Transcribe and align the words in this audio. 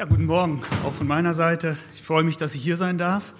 Ja, 0.00 0.06
guten 0.06 0.24
Morgen, 0.24 0.62
auch 0.82 0.94
von 0.94 1.06
meiner 1.06 1.34
Seite. 1.34 1.76
Ich 1.94 2.00
freue 2.00 2.22
mich, 2.22 2.38
dass 2.38 2.54
ich 2.54 2.62
hier 2.62 2.78
sein 2.78 2.96
darf. 2.96 3.34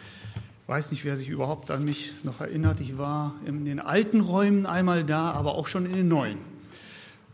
Ich 0.62 0.68
weiß 0.68 0.90
nicht, 0.90 1.06
wer 1.06 1.16
sich 1.16 1.30
überhaupt 1.30 1.70
an 1.70 1.86
mich 1.86 2.12
noch 2.22 2.42
erinnert. 2.42 2.80
Ich 2.80 2.98
war 2.98 3.34
in 3.46 3.64
den 3.64 3.80
alten 3.80 4.20
Räumen 4.20 4.66
einmal 4.66 5.02
da, 5.02 5.30
aber 5.30 5.54
auch 5.54 5.68
schon 5.68 5.86
in 5.86 5.94
den 5.94 6.08
neuen. 6.08 6.36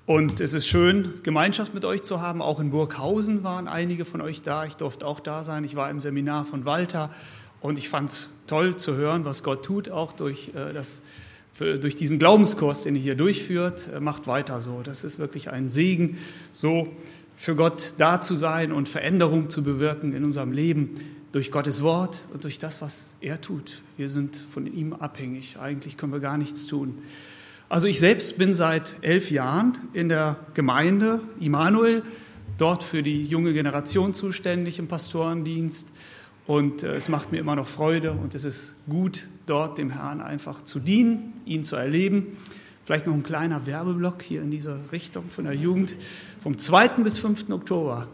Und 0.07 0.41
es 0.41 0.55
ist 0.55 0.69
schön, 0.69 1.15
Gemeinschaft 1.25 1.75
mit 1.75 1.85
euch 1.85 2.05
zu 2.05 2.21
haben. 2.21 2.41
Auch 2.41 2.61
in 2.61 2.71
Burghausen 2.71 3.43
waren 3.43 3.67
einige 3.67 4.05
von 4.05 4.21
euch 4.21 4.43
da. 4.43 4.65
Ich 4.65 4.77
durfte 4.77 5.05
auch 5.05 5.19
da 5.19 5.43
sein. 5.43 5.65
Ich 5.65 5.75
war 5.75 5.91
im 5.91 5.99
Seminar 5.99 6.45
von 6.45 6.65
Walter 6.65 7.11
und 7.61 7.79
ich 7.79 7.89
fand 7.89 8.11
es 8.11 8.29
toll 8.47 8.77
zu 8.77 8.95
hören, 8.95 9.25
was 9.25 9.43
Gott 9.43 9.65
tut, 9.65 9.89
auch 9.89 10.13
durch, 10.13 10.53
äh, 10.55 10.73
das, 10.73 11.03
für, 11.53 11.81
durch 11.81 11.97
diesen 11.97 12.21
Glaubenskurs, 12.21 12.83
den 12.83 12.95
ihr 12.95 13.03
hier 13.03 13.17
durchführt. 13.17 13.91
Macht 14.01 14.29
weiter 14.29 14.61
so. 14.61 14.83
Das 14.85 15.03
ist 15.03 15.19
wirklich 15.19 15.51
ein 15.51 15.69
Segen, 15.69 16.17
so 16.53 16.95
für 17.37 17.55
Gott 17.55 17.95
da 17.99 18.21
zu 18.21 18.35
sein 18.35 18.73
und 18.73 18.89
Veränderung 18.89 19.51
zu 19.51 19.63
bewirken 19.63 20.13
in 20.15 20.25
unserem 20.25 20.53
Leben 20.53 20.95
durch 21.33 21.51
Gottes 21.51 21.83
Wort 21.83 22.25
und 22.33 22.45
durch 22.45 22.59
das, 22.59 22.81
was 22.81 23.15
er 23.21 23.41
tut. 23.41 23.83
Wir 23.97 24.09
sind 24.09 24.41
von 24.51 24.67
ihm 24.67 24.95
abhängig. 24.95 25.59
Eigentlich 25.59 25.97
können 25.97 26.13
wir 26.13 26.21
gar 26.21 26.39
nichts 26.39 26.67
tun. 26.67 26.99
Also 27.69 27.89
ich 27.89 27.99
selbst 27.99 28.39
bin 28.39 28.55
seit 28.55 28.97
elf 29.03 29.31
Jahren 29.31 29.77
in 29.93 30.09
der 30.09 30.37
Gemeinde 30.55 31.21
Immanuel, 31.41 32.05
dort 32.59 32.85
für 32.85 33.03
die 33.03 33.25
junge 33.25 33.53
Generation 33.53 34.15
zuständig 34.15 34.79
im 34.79 34.89
Pastorendienst. 34.89 35.89
Und 36.47 36.85
äh, 36.85 36.95
es 36.95 37.09
macht 37.09 37.33
mir 37.33 37.39
immer 37.39 37.57
noch 37.57 37.67
Freude 37.67 38.13
und 38.13 38.35
es 38.35 38.45
ist 38.45 38.77
gut, 38.89 39.29
dort 39.47 39.79
dem 39.79 39.91
Herrn 39.91 40.21
einfach 40.21 40.63
zu 40.63 40.79
dienen, 40.79 41.35
ihn 41.45 41.65
zu 41.65 41.77
erleben. 41.77 42.37
Vielleicht 42.85 43.09
noch 43.09 43.15
ein 43.15 43.25
kleiner 43.25 43.67
Werbeblock 43.67 44.23
hier 44.23 44.43
in 44.43 44.53
dieser 44.53 44.79
Richtung 44.93 45.25
von 45.29 45.45
der 45.45 45.55
Jugend. 45.55 45.97
Vom 46.47 46.59
2. 46.59 47.03
bis 47.03 47.19
5. 47.19 47.51
Oktober 47.51 48.07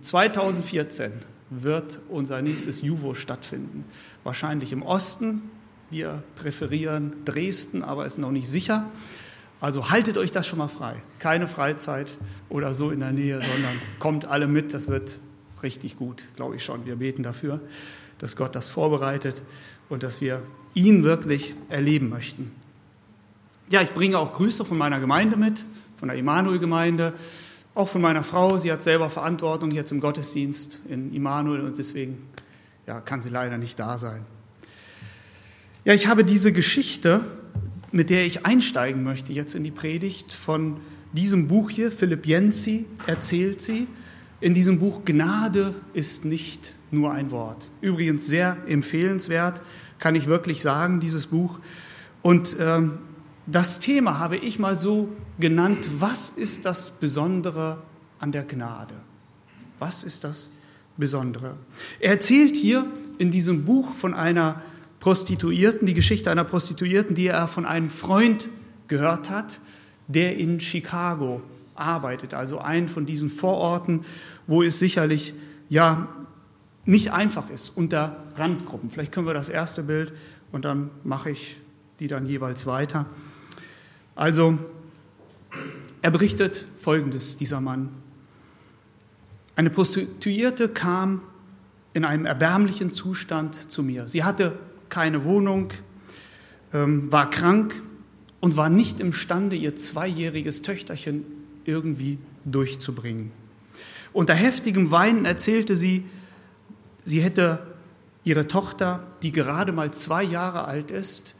2014 0.00 1.10
wird 1.50 1.98
unser 2.08 2.40
nächstes 2.40 2.82
Juvo 2.82 3.14
stattfinden. 3.14 3.84
Wahrscheinlich 4.22 4.70
im 4.70 4.82
Osten. 4.82 5.50
Wir 5.90 6.22
präferieren 6.36 7.14
Dresden, 7.24 7.82
aber 7.82 8.06
ist 8.06 8.16
noch 8.16 8.30
nicht 8.30 8.48
sicher. 8.48 8.88
Also 9.60 9.90
haltet 9.90 10.18
euch 10.18 10.30
das 10.30 10.46
schon 10.46 10.60
mal 10.60 10.68
frei. 10.68 11.02
Keine 11.18 11.48
Freizeit 11.48 12.16
oder 12.48 12.74
so 12.74 12.92
in 12.92 13.00
der 13.00 13.10
Nähe, 13.10 13.42
sondern 13.42 13.80
kommt 13.98 14.24
alle 14.24 14.46
mit. 14.46 14.72
Das 14.72 14.86
wird 14.86 15.18
richtig 15.64 15.96
gut, 15.96 16.28
glaube 16.36 16.54
ich 16.54 16.64
schon. 16.64 16.86
Wir 16.86 16.94
beten 16.94 17.24
dafür, 17.24 17.58
dass 18.18 18.36
Gott 18.36 18.54
das 18.54 18.68
vorbereitet 18.68 19.42
und 19.88 20.04
dass 20.04 20.20
wir 20.20 20.44
ihn 20.74 21.02
wirklich 21.02 21.56
erleben 21.70 22.08
möchten. 22.08 22.52
Ja, 23.68 23.82
ich 23.82 23.90
bringe 23.90 24.16
auch 24.16 24.32
Grüße 24.32 24.64
von 24.64 24.78
meiner 24.78 25.00
Gemeinde 25.00 25.36
mit, 25.36 25.64
von 25.96 26.06
der 26.06 26.16
Immanuel-Gemeinde, 26.16 27.14
auch 27.74 27.88
von 27.88 28.00
meiner 28.00 28.22
Frau. 28.22 28.56
Sie 28.56 28.70
hat 28.70 28.82
selber 28.82 29.10
Verantwortung 29.10 29.70
jetzt 29.70 29.90
im 29.90 30.00
Gottesdienst 30.00 30.80
in 30.88 31.12
Immanuel 31.12 31.62
und 31.62 31.76
deswegen 31.78 32.28
ja, 32.86 33.00
kann 33.00 33.22
sie 33.22 33.30
leider 33.30 33.58
nicht 33.58 33.78
da 33.78 33.98
sein. 33.98 34.24
Ja, 35.84 35.92
ich 35.92 36.06
habe 36.06 36.24
diese 36.24 36.52
Geschichte, 36.52 37.24
mit 37.92 38.10
der 38.10 38.24
ich 38.24 38.46
einsteigen 38.46 39.02
möchte, 39.02 39.32
jetzt 39.32 39.54
in 39.54 39.64
die 39.64 39.70
Predigt 39.70 40.32
von 40.32 40.78
diesem 41.12 41.48
Buch 41.48 41.70
hier, 41.70 41.92
Philipp 41.92 42.26
Jensi 42.26 42.86
erzählt 43.06 43.62
sie. 43.62 43.86
In 44.40 44.54
diesem 44.54 44.78
Buch 44.78 45.04
Gnade 45.04 45.74
ist 45.92 46.24
nicht 46.24 46.74
nur 46.90 47.12
ein 47.12 47.30
Wort. 47.30 47.68
Übrigens 47.80 48.26
sehr 48.26 48.56
empfehlenswert, 48.66 49.60
kann 49.98 50.14
ich 50.14 50.26
wirklich 50.26 50.60
sagen, 50.62 51.00
dieses 51.00 51.28
Buch. 51.28 51.60
Und 52.22 52.56
ähm, 52.58 52.98
das 53.46 53.78
Thema 53.78 54.18
habe 54.18 54.36
ich 54.36 54.58
mal 54.58 54.76
so 54.76 55.08
genannt, 55.38 55.88
was 55.98 56.30
ist 56.30 56.64
das 56.64 56.90
Besondere 56.90 57.78
an 58.18 58.32
der 58.32 58.44
Gnade? 58.44 58.94
Was 59.78 60.04
ist 60.04 60.24
das 60.24 60.50
Besondere? 60.96 61.56
Er 62.00 62.12
erzählt 62.12 62.56
hier 62.56 62.86
in 63.18 63.30
diesem 63.30 63.64
Buch 63.64 63.92
von 63.94 64.14
einer 64.14 64.62
Prostituierten, 65.00 65.86
die 65.86 65.94
Geschichte 65.94 66.30
einer 66.30 66.44
Prostituierten, 66.44 67.14
die 67.14 67.26
er 67.26 67.48
von 67.48 67.66
einem 67.66 67.90
Freund 67.90 68.48
gehört 68.88 69.30
hat, 69.30 69.60
der 70.08 70.36
in 70.36 70.60
Chicago 70.60 71.42
arbeitet, 71.74 72.34
also 72.34 72.58
einen 72.58 72.88
von 72.88 73.04
diesen 73.04 73.30
Vororten, 73.30 74.04
wo 74.46 74.62
es 74.62 74.78
sicherlich 74.78 75.34
ja 75.68 76.08
nicht 76.84 77.12
einfach 77.12 77.50
ist 77.50 77.70
unter 77.70 78.16
Randgruppen. 78.36 78.90
Vielleicht 78.90 79.12
können 79.12 79.26
wir 79.26 79.34
das 79.34 79.48
erste 79.48 79.82
Bild 79.82 80.12
und 80.52 80.64
dann 80.64 80.90
mache 81.02 81.30
ich 81.30 81.56
die 82.00 82.08
dann 82.08 82.26
jeweils 82.26 82.66
weiter. 82.66 83.06
Also, 84.14 84.58
er 86.04 86.10
berichtet 86.10 86.66
Folgendes, 86.82 87.38
dieser 87.38 87.62
Mann. 87.62 87.88
Eine 89.56 89.70
Prostituierte 89.70 90.68
kam 90.68 91.22
in 91.94 92.04
einem 92.04 92.26
erbärmlichen 92.26 92.90
Zustand 92.90 93.72
zu 93.72 93.82
mir. 93.82 94.06
Sie 94.06 94.22
hatte 94.22 94.58
keine 94.90 95.24
Wohnung, 95.24 95.72
ähm, 96.74 97.10
war 97.10 97.30
krank 97.30 97.80
und 98.40 98.54
war 98.54 98.68
nicht 98.68 99.00
imstande, 99.00 99.56
ihr 99.56 99.76
zweijähriges 99.76 100.60
Töchterchen 100.60 101.24
irgendwie 101.64 102.18
durchzubringen. 102.44 103.30
Unter 104.12 104.34
heftigem 104.34 104.90
Weinen 104.90 105.24
erzählte 105.24 105.74
sie, 105.74 106.04
sie 107.06 107.22
hätte 107.22 107.66
ihre 108.24 108.46
Tochter, 108.46 109.06
die 109.22 109.32
gerade 109.32 109.72
mal 109.72 109.90
zwei 109.94 110.22
Jahre 110.22 110.66
alt 110.66 110.90
ist, 110.90 111.34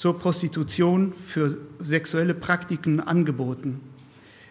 zur 0.00 0.18
Prostitution 0.18 1.12
für 1.26 1.58
sexuelle 1.78 2.32
Praktiken 2.32 3.00
angeboten. 3.00 3.82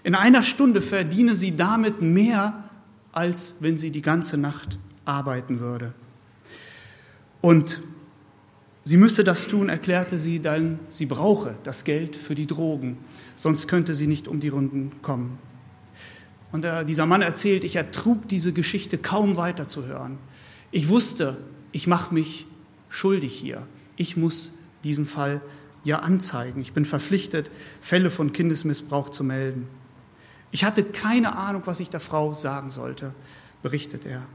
In 0.03 0.13
einer 0.13 0.43
Stunde 0.43 0.79
verdiene 0.79 1.33
sie 1.33 1.55
damit 1.55 2.03
mehr, 2.03 2.69
als 3.13 3.55
wenn 3.59 3.75
sie 3.75 3.89
die 3.89 4.03
ganze 4.03 4.37
Nacht 4.37 4.77
arbeiten 5.05 5.59
würde. 5.59 5.93
Und 7.41 7.81
sie 8.83 8.95
müsse 8.95 9.23
das 9.23 9.47
tun, 9.47 9.69
erklärte 9.69 10.19
sie, 10.19 10.37
denn 10.37 10.77
sie 10.91 11.07
brauche 11.07 11.55
das 11.63 11.83
Geld 11.83 12.15
für 12.15 12.35
die 12.35 12.45
Drogen, 12.45 12.99
sonst 13.35 13.67
könnte 13.67 13.95
sie 13.95 14.05
nicht 14.05 14.27
um 14.27 14.39
die 14.39 14.49
Runden 14.49 14.91
kommen. 15.01 15.39
Und 16.51 16.63
dieser 16.87 17.07
Mann 17.07 17.23
erzählt, 17.23 17.63
ich 17.63 17.75
ertrug 17.75 18.27
diese 18.27 18.53
Geschichte 18.53 18.99
kaum 18.99 19.35
weiterzuhören. 19.35 20.19
Ich 20.69 20.89
wusste, 20.89 21.37
ich 21.71 21.87
mache 21.87 22.13
mich 22.13 22.45
schuldig 22.87 23.33
hier. 23.33 23.65
Ich 23.95 24.15
muss 24.15 24.51
diesen 24.83 25.05
Fall 25.05 25.41
ja 25.83 25.99
anzeigen. 25.99 26.61
Ich 26.61 26.73
bin 26.73 26.85
verpflichtet, 26.85 27.51
Fälle 27.81 28.09
von 28.09 28.33
Kindesmissbrauch 28.33 29.09
zu 29.09 29.23
melden. 29.23 29.67
Ich 30.51 30.63
hatte 30.63 30.83
keine 30.83 31.35
Ahnung, 31.35 31.63
was 31.65 31.79
ich 31.79 31.89
der 31.89 31.99
Frau 31.99 32.33
sagen 32.33 32.69
sollte, 32.69 33.13
berichtet 33.61 34.05
er. 34.05 34.25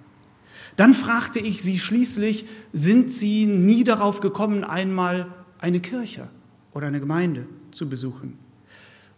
Dann 0.76 0.94
fragte 0.94 1.38
ich 1.38 1.62
sie 1.62 1.78
schließlich, 1.78 2.46
sind 2.72 3.10
Sie 3.10 3.46
nie 3.46 3.84
darauf 3.84 4.20
gekommen, 4.20 4.64
einmal 4.64 5.32
eine 5.58 5.80
Kirche 5.80 6.28
oder 6.72 6.86
eine 6.86 7.00
Gemeinde 7.00 7.46
zu 7.70 7.88
besuchen? 7.88 8.38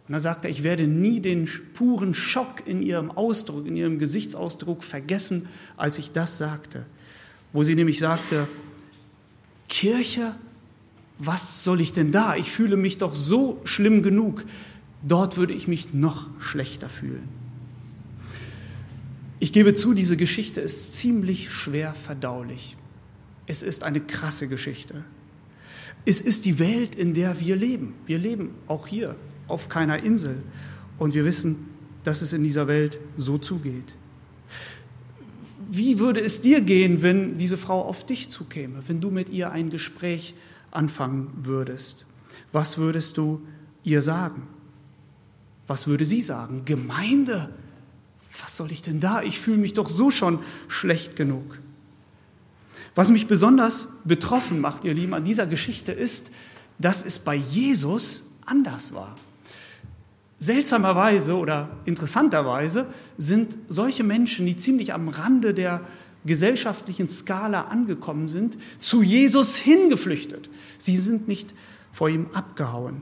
Und 0.07 0.13
er 0.13 0.21
sagte 0.21 0.47
ich 0.47 0.63
werde 0.63 0.87
nie 0.87 1.19
den 1.19 1.49
puren 1.73 2.13
Schock 2.13 2.65
in 2.65 2.81
ihrem 2.81 3.11
Ausdruck, 3.11 3.65
in 3.65 3.75
ihrem 3.75 3.99
Gesichtsausdruck 3.99 4.83
vergessen, 4.83 5.47
als 5.75 5.97
ich 5.97 6.11
das 6.11 6.37
sagte, 6.37 6.85
wo 7.53 7.63
sie 7.63 7.75
nämlich 7.75 7.99
sagte, 7.99 8.47
Kirche 9.67 10.35
was 11.19 11.63
soll 11.63 11.81
ich 11.81 11.93
denn 11.93 12.11
da? 12.11 12.35
Ich 12.35 12.51
fühle 12.51 12.77
mich 12.77 12.97
doch 12.97 13.15
so 13.15 13.59
schlimm 13.63 14.03
genug. 14.03 14.45
Dort 15.07 15.37
würde 15.37 15.53
ich 15.53 15.67
mich 15.67 15.93
noch 15.93 16.29
schlechter 16.39 16.89
fühlen. 16.89 17.27
Ich 19.39 19.53
gebe 19.53 19.73
zu, 19.73 19.93
diese 19.93 20.17
Geschichte 20.17 20.61
ist 20.61 20.95
ziemlich 20.95 21.51
schwer 21.51 21.93
verdaulich. 21.93 22.75
Es 23.45 23.63
ist 23.63 23.83
eine 23.83 24.01
krasse 24.01 24.47
Geschichte. 24.47 25.03
Es 26.05 26.19
ist 26.19 26.45
die 26.45 26.59
Welt, 26.59 26.95
in 26.95 27.13
der 27.13 27.39
wir 27.39 27.55
leben. 27.55 27.93
Wir 28.05 28.17
leben 28.17 28.55
auch 28.67 28.87
hier 28.87 29.15
auf 29.47 29.69
keiner 29.69 30.03
Insel 30.03 30.41
und 30.97 31.13
wir 31.13 31.25
wissen, 31.25 31.67
dass 32.03 32.21
es 32.21 32.33
in 32.33 32.43
dieser 32.43 32.67
Welt 32.67 32.99
so 33.15 33.37
zugeht. 33.37 33.95
Wie 35.69 35.99
würde 35.99 36.21
es 36.21 36.41
dir 36.41 36.61
gehen, 36.61 37.01
wenn 37.01 37.37
diese 37.37 37.57
Frau 37.57 37.81
auf 37.81 38.05
dich 38.05 38.29
zukäme, 38.29 38.83
wenn 38.87 39.01
du 39.01 39.11
mit 39.11 39.29
ihr 39.29 39.51
ein 39.51 39.69
Gespräch 39.69 40.33
anfangen 40.77 41.31
würdest, 41.41 42.05
was 42.51 42.77
würdest 42.77 43.17
du 43.17 43.41
ihr 43.83 44.01
sagen? 44.01 44.47
Was 45.67 45.87
würde 45.87 46.05
sie 46.05 46.21
sagen? 46.21 46.63
Gemeinde? 46.63 47.49
Was 48.41 48.55
soll 48.55 48.71
ich 48.71 48.81
denn 48.81 48.99
da? 48.99 49.21
Ich 49.23 49.39
fühle 49.39 49.57
mich 49.57 49.73
doch 49.73 49.89
so 49.89 50.11
schon 50.11 50.39
schlecht 50.67 51.15
genug. 51.15 51.59
Was 52.95 53.09
mich 53.09 53.27
besonders 53.27 53.87
betroffen 54.05 54.61
macht, 54.61 54.85
ihr 54.85 54.93
Lieben, 54.93 55.13
an 55.13 55.23
dieser 55.23 55.45
Geschichte 55.45 55.91
ist, 55.91 56.31
dass 56.79 57.05
es 57.05 57.19
bei 57.19 57.35
Jesus 57.35 58.23
anders 58.45 58.93
war. 58.93 59.15
Seltsamerweise 60.39 61.35
oder 61.35 61.69
interessanterweise 61.85 62.85
sind 63.17 63.57
solche 63.69 64.03
Menschen, 64.03 64.45
die 64.45 64.55
ziemlich 64.55 64.93
am 64.93 65.09
Rande 65.09 65.53
der 65.53 65.81
gesellschaftlichen 66.27 67.07
Skala 67.07 67.63
angekommen 67.63 68.27
sind, 68.27 68.57
zu 68.79 69.01
Jesus 69.01 69.55
hingeflüchtet. 69.55 70.49
Sie 70.77 70.97
sind 70.97 71.27
nicht 71.27 71.53
vor 71.91 72.09
ihm 72.09 72.27
abgehauen. 72.33 73.01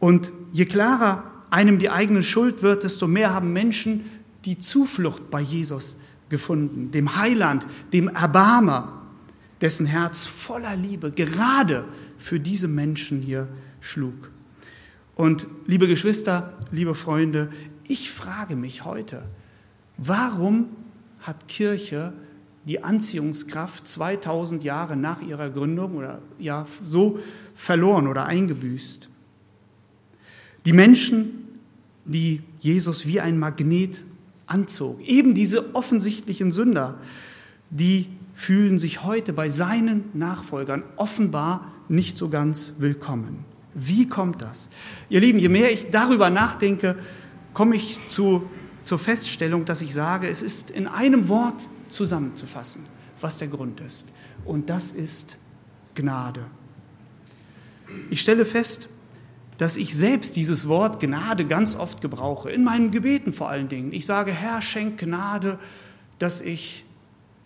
Und 0.00 0.32
je 0.52 0.64
klarer 0.64 1.30
einem 1.50 1.78
die 1.78 1.90
eigene 1.90 2.22
Schuld 2.22 2.62
wird, 2.62 2.82
desto 2.82 3.06
mehr 3.06 3.32
haben 3.32 3.52
Menschen 3.52 4.10
die 4.44 4.58
Zuflucht 4.58 5.30
bei 5.30 5.40
Jesus 5.40 5.96
gefunden, 6.28 6.90
dem 6.90 7.16
Heiland, 7.16 7.66
dem 7.92 8.08
Erbarmer, 8.08 9.02
dessen 9.60 9.86
Herz 9.86 10.24
voller 10.24 10.76
Liebe 10.76 11.12
gerade 11.12 11.84
für 12.18 12.40
diese 12.40 12.68
Menschen 12.68 13.22
hier 13.22 13.48
schlug. 13.80 14.30
Und 15.14 15.46
liebe 15.66 15.86
Geschwister, 15.86 16.58
liebe 16.72 16.94
Freunde, 16.94 17.52
ich 17.86 18.10
frage 18.10 18.56
mich 18.56 18.84
heute, 18.84 19.22
warum 19.96 20.68
hat 21.24 21.48
Kirche 21.48 22.12
die 22.66 22.84
Anziehungskraft 22.84 23.88
2000 23.88 24.62
Jahre 24.62 24.96
nach 24.96 25.20
ihrer 25.22 25.50
Gründung 25.50 25.96
oder 25.96 26.20
ja 26.38 26.66
so 26.82 27.18
verloren 27.54 28.06
oder 28.06 28.26
eingebüßt? 28.26 29.08
Die 30.64 30.72
Menschen, 30.72 31.58
die 32.04 32.42
Jesus 32.60 33.06
wie 33.06 33.20
ein 33.20 33.38
Magnet 33.38 34.02
anzog, 34.46 35.00
eben 35.02 35.34
diese 35.34 35.74
offensichtlichen 35.74 36.52
Sünder, 36.52 36.98
die 37.70 38.06
fühlen 38.34 38.78
sich 38.78 39.02
heute 39.02 39.32
bei 39.32 39.48
seinen 39.48 40.04
Nachfolgern 40.12 40.84
offenbar 40.96 41.72
nicht 41.88 42.18
so 42.18 42.28
ganz 42.28 42.74
willkommen. 42.78 43.44
Wie 43.74 44.06
kommt 44.06 44.42
das? 44.42 44.68
Ihr 45.08 45.20
Lieben, 45.20 45.38
je 45.38 45.48
mehr 45.48 45.72
ich 45.72 45.90
darüber 45.90 46.30
nachdenke, 46.30 46.96
komme 47.52 47.76
ich 47.76 47.98
zu, 48.08 48.48
zur 48.84 48.98
Feststellung, 48.98 49.64
dass 49.64 49.80
ich 49.80 49.94
sage, 49.94 50.28
es 50.28 50.42
ist 50.42 50.70
in 50.70 50.86
einem 50.86 51.28
Wort 51.28 51.68
zusammenzufassen, 51.88 52.84
was 53.20 53.38
der 53.38 53.48
Grund 53.48 53.80
ist. 53.80 54.06
Und 54.44 54.70
das 54.70 54.92
ist 54.92 55.38
Gnade. 55.94 56.44
Ich 58.10 58.20
stelle 58.20 58.44
fest, 58.44 58.88
dass 59.58 59.76
ich 59.76 59.96
selbst 59.96 60.36
dieses 60.36 60.68
Wort 60.68 61.00
Gnade 61.00 61.46
ganz 61.46 61.76
oft 61.76 62.00
gebrauche, 62.00 62.50
in 62.50 62.64
meinen 62.64 62.90
Gebeten 62.90 63.32
vor 63.32 63.48
allen 63.48 63.68
Dingen. 63.68 63.92
Ich 63.92 64.06
sage, 64.06 64.32
Herr, 64.32 64.62
schenk 64.62 64.98
Gnade, 64.98 65.58
dass 66.18 66.40
ich 66.40 66.84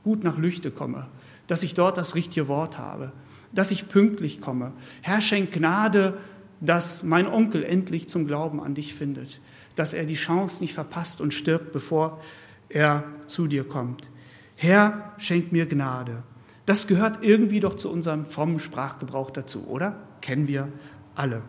gut 0.04 0.24
nach 0.24 0.38
Lüchte 0.38 0.70
komme, 0.70 1.08
dass 1.46 1.62
ich 1.62 1.74
dort 1.74 1.98
das 1.98 2.14
richtige 2.14 2.48
Wort 2.48 2.78
habe, 2.78 3.12
dass 3.52 3.70
ich 3.70 3.88
pünktlich 3.88 4.40
komme. 4.40 4.72
Herr, 5.02 5.20
schenk 5.20 5.52
Gnade, 5.52 6.16
dass 6.60 7.02
mein 7.02 7.26
Onkel 7.26 7.62
endlich 7.62 8.08
zum 8.08 8.26
Glauben 8.26 8.60
an 8.60 8.74
dich 8.74 8.94
findet, 8.94 9.40
dass 9.78 9.92
er 9.92 10.04
die 10.04 10.14
Chance 10.14 10.62
nicht 10.62 10.74
verpasst 10.74 11.20
und 11.20 11.32
stirbt, 11.32 11.72
bevor 11.72 12.20
er 12.68 13.04
zu 13.26 13.46
dir 13.46 13.64
kommt. 13.64 14.10
Herr, 14.56 15.12
schenk 15.18 15.52
mir 15.52 15.66
Gnade. 15.66 16.22
Das 16.66 16.86
gehört 16.86 17.22
irgendwie 17.22 17.60
doch 17.60 17.76
zu 17.76 17.90
unserem 17.90 18.26
frommen 18.26 18.60
Sprachgebrauch 18.60 19.30
dazu, 19.30 19.66
oder? 19.68 19.96
Kennen 20.20 20.48
wir 20.48 20.68
alle. 21.14 21.42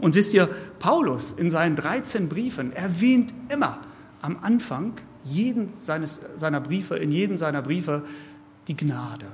Und 0.00 0.14
wisst 0.14 0.34
ihr, 0.34 0.48
Paulus 0.78 1.32
in 1.32 1.50
seinen 1.50 1.76
13 1.76 2.28
Briefen 2.28 2.72
erwähnt 2.72 3.32
immer 3.48 3.80
am 4.20 4.36
Anfang 4.40 4.94
jeden 5.22 5.70
seines, 5.70 6.20
seiner 6.36 6.60
Briefe, 6.60 6.96
in 6.96 7.10
jedem 7.10 7.38
seiner 7.38 7.62
Briefe 7.62 8.04
die 8.68 8.76
Gnade. 8.76 9.26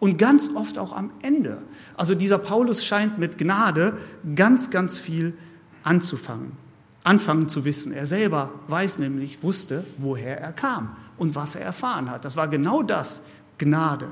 Und 0.00 0.18
ganz 0.18 0.50
oft 0.54 0.78
auch 0.78 0.94
am 0.94 1.10
Ende. 1.22 1.62
Also 1.96 2.14
dieser 2.14 2.38
Paulus 2.38 2.84
scheint 2.84 3.18
mit 3.18 3.38
Gnade 3.38 3.98
ganz, 4.34 4.70
ganz 4.70 4.98
viel 4.98 5.34
anzufangen, 5.82 6.52
anfangen 7.04 7.48
zu 7.48 7.64
wissen. 7.64 7.92
Er 7.92 8.06
selber 8.06 8.50
weiß 8.66 8.98
nämlich, 8.98 9.42
wusste, 9.42 9.84
woher 9.98 10.40
er 10.40 10.52
kam 10.52 10.96
und 11.16 11.36
was 11.36 11.54
er 11.54 11.62
erfahren 11.62 12.10
hat. 12.10 12.24
Das 12.24 12.36
war 12.36 12.48
genau 12.48 12.82
das, 12.82 13.20
Gnade. 13.58 14.08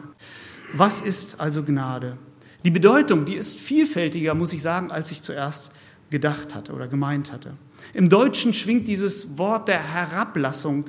Was 0.73 1.01
ist 1.01 1.41
also 1.41 1.65
Gnade? 1.65 2.17
Die 2.65 2.71
Bedeutung, 2.71 3.25
die 3.25 3.35
ist 3.35 3.59
vielfältiger, 3.59 4.35
muss 4.35 4.53
ich 4.53 4.63
sagen, 4.63 4.93
als 4.93 5.11
ich 5.11 5.23
zuerst 5.23 5.71
gedacht 6.11 6.55
hatte 6.55 6.73
oder 6.73 6.87
gemeint 6.87 7.33
hatte. 7.33 7.55
Im 7.93 8.09
Deutschen 8.09 8.53
schwingt 8.53 8.87
dieses 8.87 9.37
Wort 9.37 9.67
der 9.67 9.83
Herablassung 9.83 10.85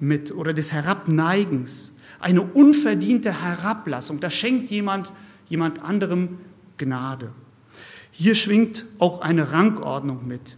mit 0.00 0.32
oder 0.32 0.54
des 0.54 0.72
Herabneigens. 0.72 1.92
Eine 2.20 2.40
unverdiente 2.42 3.42
Herablassung. 3.42 4.20
Da 4.20 4.30
schenkt 4.30 4.70
jemand 4.70 5.12
jemand 5.48 5.82
anderem 5.82 6.38
Gnade. 6.76 7.32
Hier 8.10 8.34
schwingt 8.34 8.84
auch 8.98 9.20
eine 9.20 9.52
Rangordnung 9.52 10.26
mit. 10.26 10.56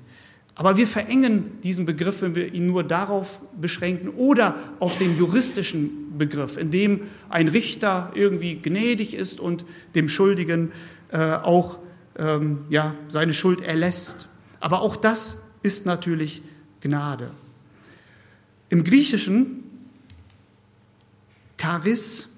Aber 0.54 0.76
wir 0.76 0.86
verengen 0.86 1.60
diesen 1.62 1.86
Begriff, 1.86 2.22
wenn 2.22 2.34
wir 2.34 2.52
ihn 2.52 2.66
nur 2.66 2.84
darauf 2.84 3.40
beschränken 3.58 4.08
oder 4.10 4.54
auf 4.78 4.98
den 4.98 5.16
juristischen 5.16 6.18
Begriff, 6.18 6.56
in 6.56 6.70
dem 6.70 7.02
ein 7.28 7.48
Richter 7.48 8.12
irgendwie 8.14 8.56
gnädig 8.56 9.14
ist 9.14 9.40
und 9.40 9.64
dem 9.94 10.08
Schuldigen 10.08 10.72
äh, 11.12 11.18
auch 11.18 11.78
ähm, 12.18 12.64
ja, 12.68 12.94
seine 13.08 13.32
Schuld 13.32 13.62
erlässt. 13.62 14.28
Aber 14.60 14.82
auch 14.82 14.96
das 14.96 15.38
ist 15.62 15.86
natürlich 15.86 16.42
Gnade. 16.80 17.30
Im 18.68 18.84
Griechischen, 18.84 19.64
Charis 21.56 22.28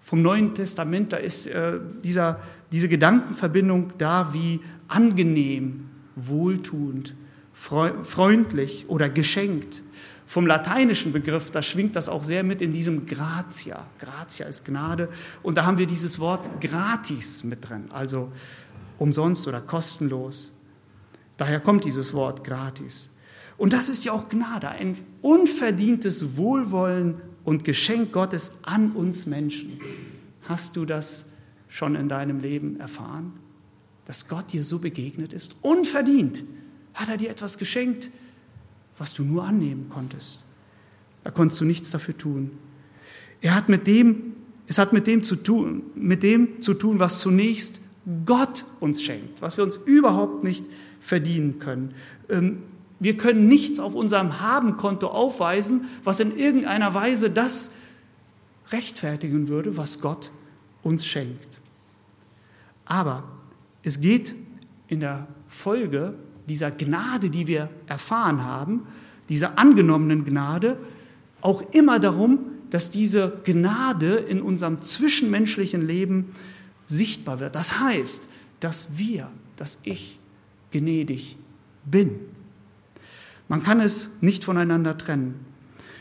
vom 0.00 0.22
Neuen 0.22 0.54
Testament, 0.54 1.12
da 1.12 1.16
ist 1.16 1.46
äh, 1.46 1.78
dieser, 2.02 2.40
diese 2.72 2.88
Gedankenverbindung 2.88 3.92
da 3.98 4.32
wie 4.32 4.60
angenehm, 4.88 5.88
wohltuend, 6.16 7.14
freundlich 7.60 8.86
oder 8.88 9.10
geschenkt. 9.10 9.82
Vom 10.26 10.46
lateinischen 10.46 11.12
Begriff, 11.12 11.50
da 11.50 11.62
schwingt 11.62 11.94
das 11.94 12.08
auch 12.08 12.24
sehr 12.24 12.42
mit 12.42 12.62
in 12.62 12.72
diesem 12.72 13.04
Gratia. 13.04 13.86
Gratia 13.98 14.46
ist 14.46 14.64
Gnade. 14.64 15.08
Und 15.42 15.58
da 15.58 15.66
haben 15.66 15.76
wir 15.76 15.86
dieses 15.86 16.18
Wort 16.20 16.48
gratis 16.60 17.44
mit 17.44 17.68
drin, 17.68 17.90
also 17.90 18.32
umsonst 18.98 19.46
oder 19.46 19.60
kostenlos. 19.60 20.52
Daher 21.36 21.60
kommt 21.60 21.84
dieses 21.84 22.14
Wort 22.14 22.44
gratis. 22.44 23.10
Und 23.58 23.72
das 23.72 23.88
ist 23.88 24.04
ja 24.04 24.12
auch 24.12 24.28
Gnade, 24.28 24.70
ein 24.70 24.96
unverdientes 25.20 26.36
Wohlwollen 26.36 27.20
und 27.44 27.64
Geschenk 27.64 28.12
Gottes 28.12 28.52
an 28.62 28.92
uns 28.92 29.26
Menschen. 29.26 29.80
Hast 30.48 30.76
du 30.76 30.86
das 30.86 31.26
schon 31.68 31.94
in 31.94 32.08
deinem 32.08 32.40
Leben 32.40 32.80
erfahren? 32.80 33.32
Dass 34.06 34.28
Gott 34.28 34.52
dir 34.52 34.64
so 34.64 34.78
begegnet 34.78 35.32
ist? 35.32 35.56
Unverdient 35.60 36.42
hat 36.94 37.08
er 37.08 37.16
dir 37.16 37.30
etwas 37.30 37.58
geschenkt, 37.58 38.10
was 38.98 39.14
du 39.14 39.24
nur 39.24 39.44
annehmen 39.44 39.88
konntest. 39.88 40.40
Da 41.24 41.30
konntest 41.30 41.60
du 41.60 41.64
nichts 41.64 41.90
dafür 41.90 42.16
tun. 42.16 42.50
Er 43.40 43.54
hat 43.54 43.68
mit 43.68 43.86
dem, 43.86 44.34
es 44.66 44.78
hat 44.78 44.92
mit 44.92 45.06
dem 45.06 45.22
zu 45.22 45.36
tun, 45.36 45.82
mit 45.94 46.22
dem 46.22 46.62
zu 46.62 46.74
tun, 46.74 46.98
was 46.98 47.20
zunächst 47.20 47.80
Gott 48.26 48.64
uns 48.80 49.02
schenkt, 49.02 49.42
was 49.42 49.56
wir 49.56 49.64
uns 49.64 49.76
überhaupt 49.76 50.44
nicht 50.44 50.64
verdienen 51.00 51.58
können. 51.58 51.94
Ähm, 52.28 52.62
wir 52.98 53.16
können 53.16 53.48
nichts 53.48 53.80
auf 53.80 53.94
unserem 53.94 54.40
Habenkonto 54.40 55.08
aufweisen, 55.08 55.88
was 56.04 56.20
in 56.20 56.36
irgendeiner 56.36 56.92
Weise 56.92 57.30
das 57.30 57.70
rechtfertigen 58.70 59.48
würde, 59.48 59.76
was 59.76 60.00
Gott 60.00 60.30
uns 60.82 61.06
schenkt. 61.06 61.60
Aber 62.84 63.24
es 63.82 64.00
geht 64.00 64.34
in 64.88 65.00
der 65.00 65.26
Folge 65.48 66.14
dieser 66.50 66.72
Gnade, 66.72 67.30
die 67.30 67.46
wir 67.46 67.70
erfahren 67.86 68.42
haben, 68.42 68.88
dieser 69.28 69.56
angenommenen 69.56 70.24
Gnade, 70.24 70.78
auch 71.42 71.62
immer 71.72 72.00
darum, 72.00 72.40
dass 72.70 72.90
diese 72.90 73.40
Gnade 73.44 74.16
in 74.16 74.42
unserem 74.42 74.82
zwischenmenschlichen 74.82 75.80
Leben 75.80 76.34
sichtbar 76.86 77.38
wird. 77.38 77.54
Das 77.54 77.78
heißt, 77.78 78.28
dass 78.58 78.98
wir, 78.98 79.30
dass 79.56 79.78
ich 79.84 80.18
gnädig 80.72 81.36
bin. 81.84 82.18
Man 83.46 83.62
kann 83.62 83.78
es 83.78 84.08
nicht 84.20 84.42
voneinander 84.42 84.98
trennen. 84.98 85.36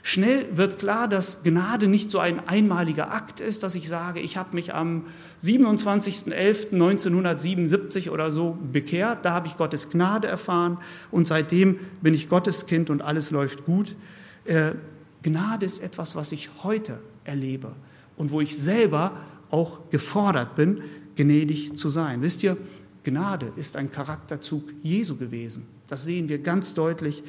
Schnell 0.01 0.47
wird 0.55 0.79
klar, 0.79 1.07
dass 1.07 1.43
Gnade 1.43 1.87
nicht 1.87 2.09
so 2.11 2.19
ein 2.19 2.47
einmaliger 2.47 3.11
Akt 3.11 3.41
ist, 3.41 3.63
dass 3.63 3.75
ich 3.75 3.89
sage, 3.89 4.21
ich 4.21 4.37
habe 4.37 4.55
mich 4.55 4.73
am 4.73 5.07
27.11.1977 5.43 8.09
oder 8.09 8.31
so 8.31 8.57
bekehrt, 8.71 9.25
da 9.25 9.33
habe 9.33 9.47
ich 9.47 9.57
Gottes 9.57 9.89
Gnade 9.89 10.27
erfahren 10.27 10.77
und 11.11 11.27
seitdem 11.27 11.79
bin 12.01 12.13
ich 12.13 12.29
Gottes 12.29 12.65
Kind 12.65 12.89
und 12.89 13.01
alles 13.01 13.29
läuft 13.31 13.65
gut. 13.65 13.97
Äh, 14.45 14.75
Gnade 15.23 15.65
ist 15.65 15.83
etwas, 15.83 16.15
was 16.15 16.31
ich 16.31 16.49
heute 16.63 16.99
erlebe 17.25 17.75
und 18.15 18.31
wo 18.31 18.39
ich 18.39 18.57
selber 18.57 19.17
auch 19.51 19.89
gefordert 19.89 20.55
bin, 20.55 20.81
gnädig 21.15 21.75
zu 21.75 21.89
sein. 21.89 22.21
Wisst 22.21 22.43
ihr, 22.43 22.55
Gnade 23.03 23.51
ist 23.55 23.75
ein 23.75 23.91
Charakterzug 23.91 24.63
Jesu 24.81 25.17
gewesen. 25.17 25.67
Das 25.87 26.05
sehen 26.05 26.29
wir 26.29 26.39
ganz 26.39 26.73
deutlich 26.73 27.23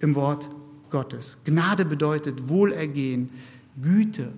im 0.00 0.14
Wort 0.14 0.48
Gottes. 0.90 1.38
Gnade 1.44 1.84
bedeutet 1.84 2.48
Wohlergehen, 2.48 3.30
Güte, 3.80 4.32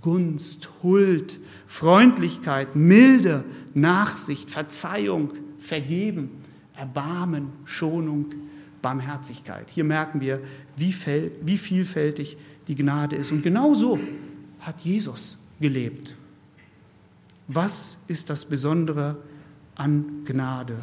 Gunst, 0.00 0.68
Huld, 0.82 1.38
Freundlichkeit, 1.66 2.74
Milde, 2.74 3.44
Nachsicht, 3.74 4.50
Verzeihung, 4.50 5.32
Vergeben, 5.58 6.30
Erbarmen, 6.76 7.50
Schonung, 7.64 8.26
Barmherzigkeit. 8.82 9.68
Hier 9.70 9.84
merken 9.84 10.20
wir, 10.20 10.40
wie, 10.76 10.92
vielfältig 11.58 12.36
die 12.68 12.74
Gnade 12.74 13.16
ist. 13.16 13.30
Und 13.30 13.42
genau 13.42 13.74
so 13.74 13.98
hat 14.60 14.80
Jesus 14.80 15.38
gelebt. 15.60 16.14
Was 17.48 17.98
ist 18.06 18.30
das 18.30 18.44
Besondere 18.44 19.16
an 19.74 20.24
Gnade? 20.24 20.76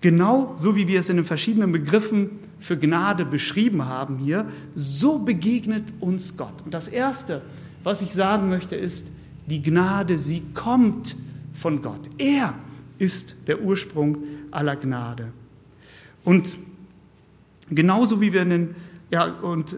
Genau 0.00 0.54
so 0.56 0.74
wie 0.76 0.88
wir 0.88 1.00
es 1.00 1.08
in 1.08 1.16
den 1.16 1.24
verschiedenen 1.24 1.72
Begriffen 1.72 2.30
für 2.58 2.76
Gnade 2.78 3.24
beschrieben 3.24 3.86
haben 3.86 4.18
hier, 4.18 4.46
so 4.74 5.18
begegnet 5.18 5.84
uns 6.00 6.36
Gott. 6.36 6.62
Und 6.64 6.72
das 6.72 6.88
Erste, 6.88 7.42
was 7.82 8.00
ich 8.02 8.14
sagen 8.14 8.48
möchte, 8.48 8.76
ist, 8.76 9.06
die 9.46 9.62
Gnade, 9.62 10.16
sie 10.18 10.42
kommt 10.54 11.16
von 11.52 11.82
Gott. 11.82 12.00
Er 12.18 12.54
ist 12.98 13.36
der 13.46 13.60
Ursprung 13.60 14.18
aller 14.50 14.76
Gnade. 14.76 15.28
Und 16.24 16.56
genauso 17.70 18.20
wie 18.20 18.32
wir 18.32 18.42
in 18.42 18.74
ja, 19.10 19.26
und 19.26 19.76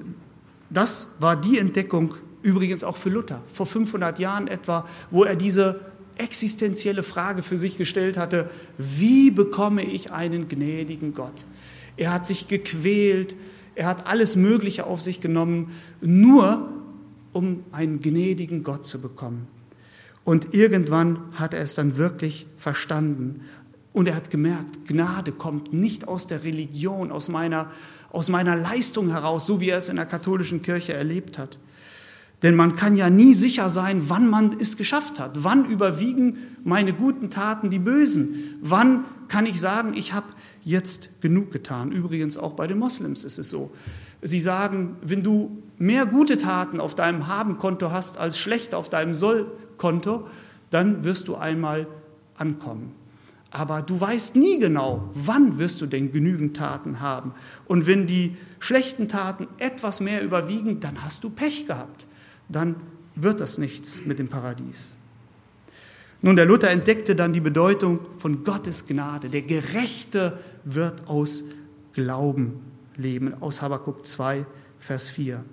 das 0.70 1.08
war 1.18 1.36
die 1.36 1.58
Entdeckung 1.58 2.14
übrigens 2.42 2.84
auch 2.84 2.96
für 2.96 3.10
Luther, 3.10 3.42
vor 3.52 3.66
500 3.66 4.18
Jahren 4.18 4.48
etwa, 4.48 4.88
wo 5.10 5.24
er 5.24 5.36
diese 5.36 5.80
existenzielle 6.16 7.02
Frage 7.02 7.42
für 7.42 7.58
sich 7.58 7.76
gestellt 7.76 8.16
hatte, 8.16 8.48
wie 8.78 9.30
bekomme 9.30 9.82
ich 9.82 10.12
einen 10.12 10.48
gnädigen 10.48 11.12
Gott? 11.12 11.44
Er 11.96 12.12
hat 12.12 12.26
sich 12.26 12.48
gequält, 12.48 13.34
er 13.74 13.86
hat 13.86 14.06
alles 14.06 14.36
Mögliche 14.36 14.86
auf 14.86 15.02
sich 15.02 15.20
genommen, 15.20 15.72
nur 16.00 16.68
um 17.32 17.64
einen 17.72 18.00
gnädigen 18.00 18.62
Gott 18.62 18.86
zu 18.86 19.00
bekommen. 19.00 19.46
Und 20.24 20.54
irgendwann 20.54 21.20
hat 21.32 21.54
er 21.54 21.60
es 21.60 21.74
dann 21.74 21.96
wirklich 21.96 22.46
verstanden. 22.58 23.42
Und 23.92 24.08
er 24.08 24.16
hat 24.16 24.30
gemerkt, 24.30 24.86
Gnade 24.86 25.32
kommt 25.32 25.72
nicht 25.72 26.08
aus 26.08 26.26
der 26.26 26.42
Religion, 26.42 27.12
aus 27.12 27.28
meiner, 27.28 27.70
aus 28.10 28.28
meiner 28.28 28.56
Leistung 28.56 29.10
heraus, 29.10 29.46
so 29.46 29.60
wie 29.60 29.70
er 29.70 29.78
es 29.78 29.88
in 29.88 29.96
der 29.96 30.06
katholischen 30.06 30.62
Kirche 30.62 30.94
erlebt 30.94 31.38
hat. 31.38 31.58
Denn 32.42 32.54
man 32.54 32.76
kann 32.76 32.96
ja 32.96 33.08
nie 33.08 33.34
sicher 33.34 33.70
sein, 33.70 34.08
wann 34.08 34.28
man 34.28 34.56
es 34.60 34.76
geschafft 34.76 35.18
hat. 35.18 35.44
Wann 35.44 35.64
überwiegen 35.64 36.38
meine 36.64 36.92
guten 36.92 37.30
Taten 37.30 37.70
die 37.70 37.78
bösen? 37.78 38.58
Wann 38.60 39.04
kann 39.28 39.46
ich 39.46 39.60
sagen, 39.60 39.94
ich 39.94 40.12
habe 40.12 40.26
jetzt 40.66 41.22
genug 41.22 41.50
getan? 41.50 41.90
Übrigens 41.90 42.36
auch 42.36 42.52
bei 42.52 42.66
den 42.66 42.78
Moslems 42.78 43.24
ist 43.24 43.38
es 43.38 43.48
so. 43.48 43.70
Sie 44.20 44.40
sagen, 44.40 44.96
wenn 45.00 45.22
du 45.22 45.62
mehr 45.78 46.04
gute 46.04 46.36
Taten 46.36 46.80
auf 46.80 46.94
deinem 46.94 47.26
Habenkonto 47.26 47.90
hast 47.90 48.18
als 48.18 48.38
schlechte 48.38 48.76
auf 48.76 48.90
deinem 48.90 49.14
Sollkonto, 49.14 50.26
dann 50.70 51.04
wirst 51.04 51.28
du 51.28 51.36
einmal 51.36 51.86
ankommen. 52.36 52.92
Aber 53.50 53.80
du 53.80 53.98
weißt 53.98 54.36
nie 54.36 54.58
genau, 54.58 55.08
wann 55.14 55.58
wirst 55.58 55.80
du 55.80 55.86
denn 55.86 56.12
genügend 56.12 56.56
Taten 56.56 57.00
haben. 57.00 57.32
Und 57.66 57.86
wenn 57.86 58.06
die 58.06 58.36
schlechten 58.58 59.08
Taten 59.08 59.46
etwas 59.56 60.00
mehr 60.00 60.22
überwiegen, 60.22 60.80
dann 60.80 61.02
hast 61.02 61.24
du 61.24 61.30
Pech 61.30 61.66
gehabt 61.66 62.06
dann 62.48 62.76
wird 63.14 63.40
das 63.40 63.58
nichts 63.58 64.00
mit 64.04 64.18
dem 64.18 64.28
Paradies. 64.28 64.90
Nun, 66.22 66.36
der 66.36 66.46
Luther 66.46 66.70
entdeckte 66.70 67.14
dann 67.14 67.32
die 67.32 67.40
Bedeutung 67.40 68.00
von 68.18 68.42
Gottes 68.42 68.86
Gnade. 68.86 69.28
Der 69.28 69.42
Gerechte 69.42 70.38
wird 70.64 71.08
aus 71.08 71.44
Glauben 71.92 72.60
leben, 72.96 73.34
aus 73.40 73.62
Habakkuk 73.62 74.06
2, 74.06 74.46
Vers 74.78 75.08
4. 75.08 75.44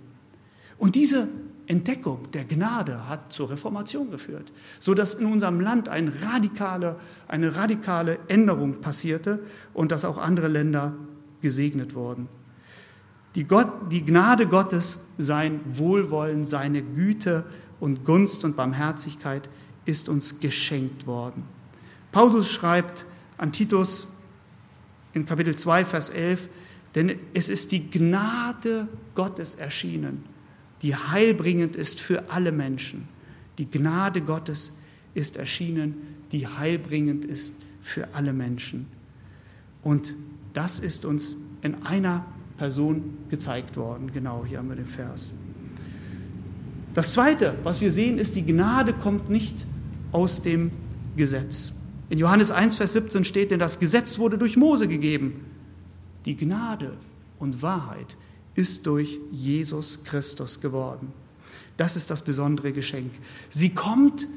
Und 0.78 0.96
diese 0.96 1.28
Entdeckung 1.68 2.32
der 2.34 2.44
Gnade 2.46 3.08
hat 3.08 3.32
zur 3.32 3.50
Reformation 3.50 4.12
geführt, 4.12 4.52
sodass 4.80 5.14
in 5.14 5.26
unserem 5.26 5.62
Land 5.62 5.90
eine 5.90 6.12
radikale, 6.22 6.98
eine 7.28 7.56
radikale 7.56 8.18
Änderung 8.28 8.82
passierte 8.82 9.40
und 9.74 9.92
dass 9.92 10.06
auch 10.06 10.18
andere 10.18 10.48
Länder 10.48 10.94
gesegnet 11.42 11.96
wurden. 11.96 12.28
Die, 13.36 13.46
Gott, 13.46 13.70
die 13.92 14.06
Gnade 14.06 14.48
Gottes, 14.48 15.00
sein 15.18 15.62
Wohlwollen, 15.66 16.46
seine 16.46 16.84
Güte 16.84 17.46
und 17.80 18.06
Gunst 18.06 18.46
und 18.46 18.56
Barmherzigkeit 18.56 19.50
ist 19.86 20.10
uns 20.10 20.40
geschenkt 20.40 21.08
worden. 21.08 21.44
Paulus 22.12 22.52
schreibt 22.52 23.06
an 23.38 23.52
Titus 23.52 24.08
in 25.14 25.26
Kapitel 25.26 25.56
2, 25.56 25.86
Vers 25.86 26.10
11, 26.10 26.48
denn 26.96 27.16
es 27.34 27.50
ist 27.50 27.72
die 27.72 27.90
Gnade 27.90 28.88
Gottes 29.16 29.56
erschienen, 29.56 30.24
die 30.82 30.96
heilbringend 30.96 31.76
ist 31.76 32.00
für 32.00 32.30
alle 32.30 32.52
Menschen. 32.52 33.08
Die 33.58 33.70
Gnade 33.70 34.22
Gottes 34.22 34.74
ist 35.14 35.38
erschienen, 35.38 35.96
die 36.32 36.48
heilbringend 36.48 37.26
ist 37.26 37.56
für 37.82 38.14
alle 38.14 38.34
Menschen. 38.34 38.88
Und 39.84 40.14
das 40.54 40.80
ist 40.80 41.06
uns 41.06 41.36
in 41.62 41.84
einer 41.84 42.26
Person 42.58 43.18
gezeigt 43.30 43.78
worden. 43.78 44.12
Genau, 44.14 44.46
hier 44.46 44.60
haben 44.60 44.70
wir 44.70 44.76
den 44.76 44.88
Vers. 44.88 45.32
Das 46.94 47.14
Zweite, 47.14 47.56
was 47.64 47.82
wir 47.82 47.92
sehen, 47.92 48.20
ist, 48.20 48.36
die 48.36 48.46
Gnade 48.46 48.94
kommt 48.94 49.30
nicht 49.30 49.66
aus 50.14 50.42
dem 50.42 50.72
Gesetz. 51.18 51.74
In 52.10 52.20
Johannes 52.20 52.52
1, 52.52 52.76
Vers 52.76 52.94
17 52.94 53.24
steht, 53.26 53.52
denn 53.52 53.60
das 53.60 53.80
Gesetz 53.80 54.18
wurde 54.20 54.38
durch 54.38 54.56
Mose 54.56 54.88
gegeben. 54.88 55.46
Die 56.26 56.38
Gnade 56.38 56.94
und 57.40 57.62
Wahrheit 57.62 58.16
ist 58.56 58.86
durch 58.86 59.20
Jesus 59.32 60.04
Christus 60.04 60.62
geworden. 60.62 61.12
Das 61.76 61.96
ist 61.96 62.12
das 62.12 62.22
besondere 62.22 62.72
Geschenk. 62.72 63.12
Sie 63.50 63.72
kommt 63.72 64.28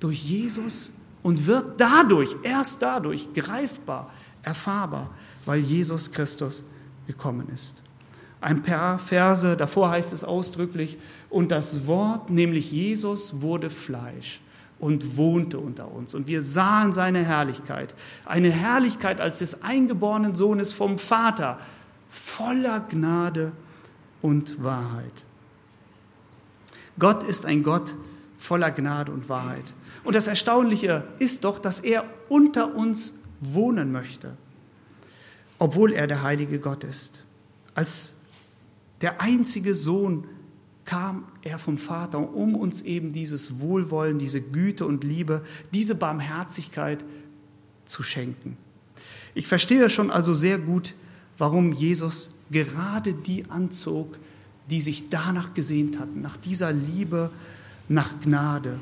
durch 0.00 0.24
Jesus 0.24 0.90
und 1.22 1.46
wird 1.46 1.78
dadurch, 1.78 2.34
erst 2.42 2.80
dadurch 2.80 3.32
greifbar, 3.34 4.10
erfahrbar, 4.42 5.14
weil 5.44 5.60
Jesus 5.60 6.10
Christus 6.10 6.62
gekommen 7.06 7.48
ist. 7.54 7.74
Ein 8.40 8.62
paar 8.62 8.98
Verse 8.98 9.58
davor 9.58 9.90
heißt 9.90 10.14
es 10.14 10.24
ausdrücklich, 10.24 10.96
und 11.28 11.50
das 11.50 11.86
Wort, 11.86 12.30
nämlich 12.30 12.72
Jesus, 12.72 13.42
wurde 13.42 13.68
Fleisch 13.68 14.40
und 14.80 15.16
wohnte 15.16 15.58
unter 15.58 15.92
uns. 15.92 16.14
Und 16.14 16.26
wir 16.26 16.42
sahen 16.42 16.92
seine 16.92 17.24
Herrlichkeit, 17.24 17.94
eine 18.24 18.50
Herrlichkeit 18.50 19.20
als 19.20 19.38
des 19.38 19.62
eingeborenen 19.62 20.34
Sohnes 20.34 20.72
vom 20.72 20.98
Vater, 20.98 21.58
voller 22.08 22.80
Gnade 22.80 23.52
und 24.22 24.62
Wahrheit. 24.62 25.12
Gott 26.98 27.22
ist 27.22 27.46
ein 27.46 27.62
Gott 27.62 27.94
voller 28.38 28.70
Gnade 28.70 29.12
und 29.12 29.28
Wahrheit. 29.28 29.72
Und 30.02 30.16
das 30.16 30.26
Erstaunliche 30.26 31.04
ist 31.18 31.44
doch, 31.44 31.58
dass 31.58 31.80
er 31.80 32.04
unter 32.28 32.74
uns 32.74 33.14
wohnen 33.40 33.92
möchte 33.92 34.36
obwohl 35.60 35.92
er 35.92 36.08
der 36.08 36.22
heilige 36.22 36.58
Gott 36.58 36.82
ist. 36.82 37.22
Als 37.74 38.14
der 39.02 39.20
einzige 39.20 39.76
Sohn 39.76 40.26
kam 40.84 41.24
er 41.42 41.58
vom 41.58 41.78
Vater, 41.78 42.34
um 42.34 42.54
uns 42.54 42.82
eben 42.82 43.12
dieses 43.12 43.60
Wohlwollen, 43.60 44.18
diese 44.18 44.40
Güte 44.40 44.86
und 44.86 45.04
Liebe, 45.04 45.44
diese 45.72 45.94
Barmherzigkeit 45.94 47.04
zu 47.86 48.02
schenken. 48.02 48.56
Ich 49.34 49.46
verstehe 49.46 49.90
schon 49.90 50.10
also 50.10 50.34
sehr 50.34 50.58
gut, 50.58 50.94
warum 51.38 51.72
Jesus 51.72 52.30
gerade 52.50 53.14
die 53.14 53.48
anzog, 53.50 54.18
die 54.68 54.80
sich 54.80 55.08
danach 55.08 55.54
gesehnt 55.54 55.98
hatten, 55.98 56.20
nach 56.20 56.36
dieser 56.36 56.72
Liebe, 56.72 57.30
nach 57.88 58.20
Gnade. 58.20 58.78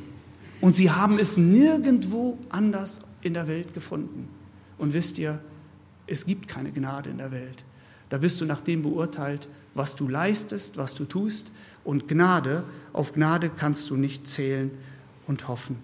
Und 0.60 0.76
sie 0.76 0.90
haben 0.90 1.18
es 1.18 1.36
nirgendwo 1.36 2.38
anders 2.48 3.00
in 3.22 3.34
der 3.34 3.48
Welt 3.48 3.74
gefunden. 3.74 4.28
Und 4.76 4.92
wisst 4.92 5.18
ihr, 5.18 5.40
es 6.06 6.26
gibt 6.26 6.48
keine 6.48 6.72
Gnade 6.72 7.10
in 7.10 7.18
der 7.18 7.32
Welt. 7.32 7.64
Da 8.08 8.22
wirst 8.22 8.40
du 8.40 8.44
nach 8.44 8.60
dem 8.60 8.82
beurteilt, 8.82 9.48
was 9.74 9.94
du 9.94 10.08
leistest, 10.08 10.76
was 10.76 10.94
du 10.94 11.04
tust. 11.04 11.50
Und 11.88 12.06
Gnade, 12.06 12.64
auf 12.92 13.14
Gnade 13.14 13.48
kannst 13.48 13.88
du 13.88 13.96
nicht 13.96 14.28
zählen 14.28 14.70
und 15.26 15.48
hoffen. 15.48 15.76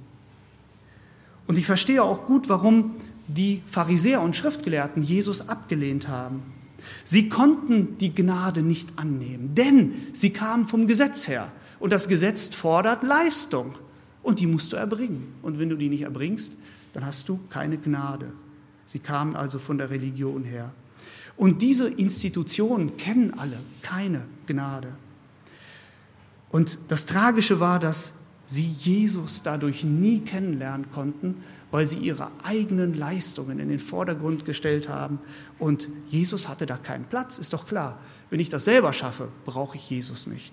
Und 1.47 1.57
ich 1.57 1.65
verstehe 1.65 2.03
auch 2.03 2.27
gut, 2.27 2.51
warum 2.51 2.97
die 3.27 3.63
Pharisäer 3.67 4.21
und 4.21 4.37
Schriftgelehrten 4.37 5.03
Jesus 5.03 5.49
abgelehnt 5.49 6.07
haben. 6.07 6.43
Sie 7.05 7.31
konnten 7.31 7.97
die 7.97 8.15
Gnade 8.15 8.61
nicht 8.61 8.99
annehmen, 8.99 9.55
denn 9.55 9.95
sie 10.13 10.29
kamen 10.29 10.69
vom 10.69 10.87
Gesetz 10.87 11.27
her. 11.27 11.51
Und 11.81 11.91
das 11.91 12.07
Gesetz 12.07 12.49
fordert 12.49 13.03
Leistung. 13.03 13.75
Und 14.23 14.41
die 14.41 14.47
musst 14.47 14.75
du 14.75 14.77
erbringen. 14.77 15.33
Und 15.41 15.59
wenn 15.59 15.71
du 15.71 15.77
die 15.77 15.89
nicht 15.89 16.03
erbringst, 16.03 16.53
dann 16.93 17.07
hast 17.07 17.31
du 17.31 17.41
keine 17.49 17.79
Gnade. 17.79 18.31
Sie 18.85 18.99
kamen 18.99 19.37
also 19.37 19.59
von 19.59 19.79
der 19.79 19.89
Religion 19.89 20.45
her. 20.45 20.71
Und 21.39 21.63
diese 21.63 21.89
Institutionen 21.89 22.99
kennen 22.99 23.33
alle 23.39 23.57
keine 23.81 24.25
Gnade. 24.47 24.89
Und 26.55 26.79
das 26.87 27.05
Tragische 27.05 27.59
war, 27.59 27.81
dass 27.81 28.13
sie 28.47 28.63
Jesus 28.63 29.43
dadurch 29.43 29.83
nie 29.83 30.21
kennenlernen 30.21 30.89
konnten, 30.93 31.43
weil 31.73 31.89
sie 31.89 31.99
ihre 31.99 32.31
eigenen 32.45 32.95
Leistungen 32.95 33.59
in 33.59 33.71
den 33.71 33.81
Vordergrund 33.81 34.45
gestellt 34.45 34.89
haben. 34.89 35.19
Und 35.59 35.89
Jesus 36.11 36.49
hatte 36.49 36.65
da 36.65 36.77
keinen 36.77 37.07
Platz, 37.07 37.41
ist 37.41 37.55
doch 37.55 37.67
klar. 37.67 37.99
Wenn 38.31 38.39
ich 38.39 38.51
das 38.51 38.67
selber 38.67 38.93
schaffe, 38.93 39.31
brauche 39.45 39.77
ich 39.77 39.91
Jesus 39.91 40.29
nicht. 40.29 40.53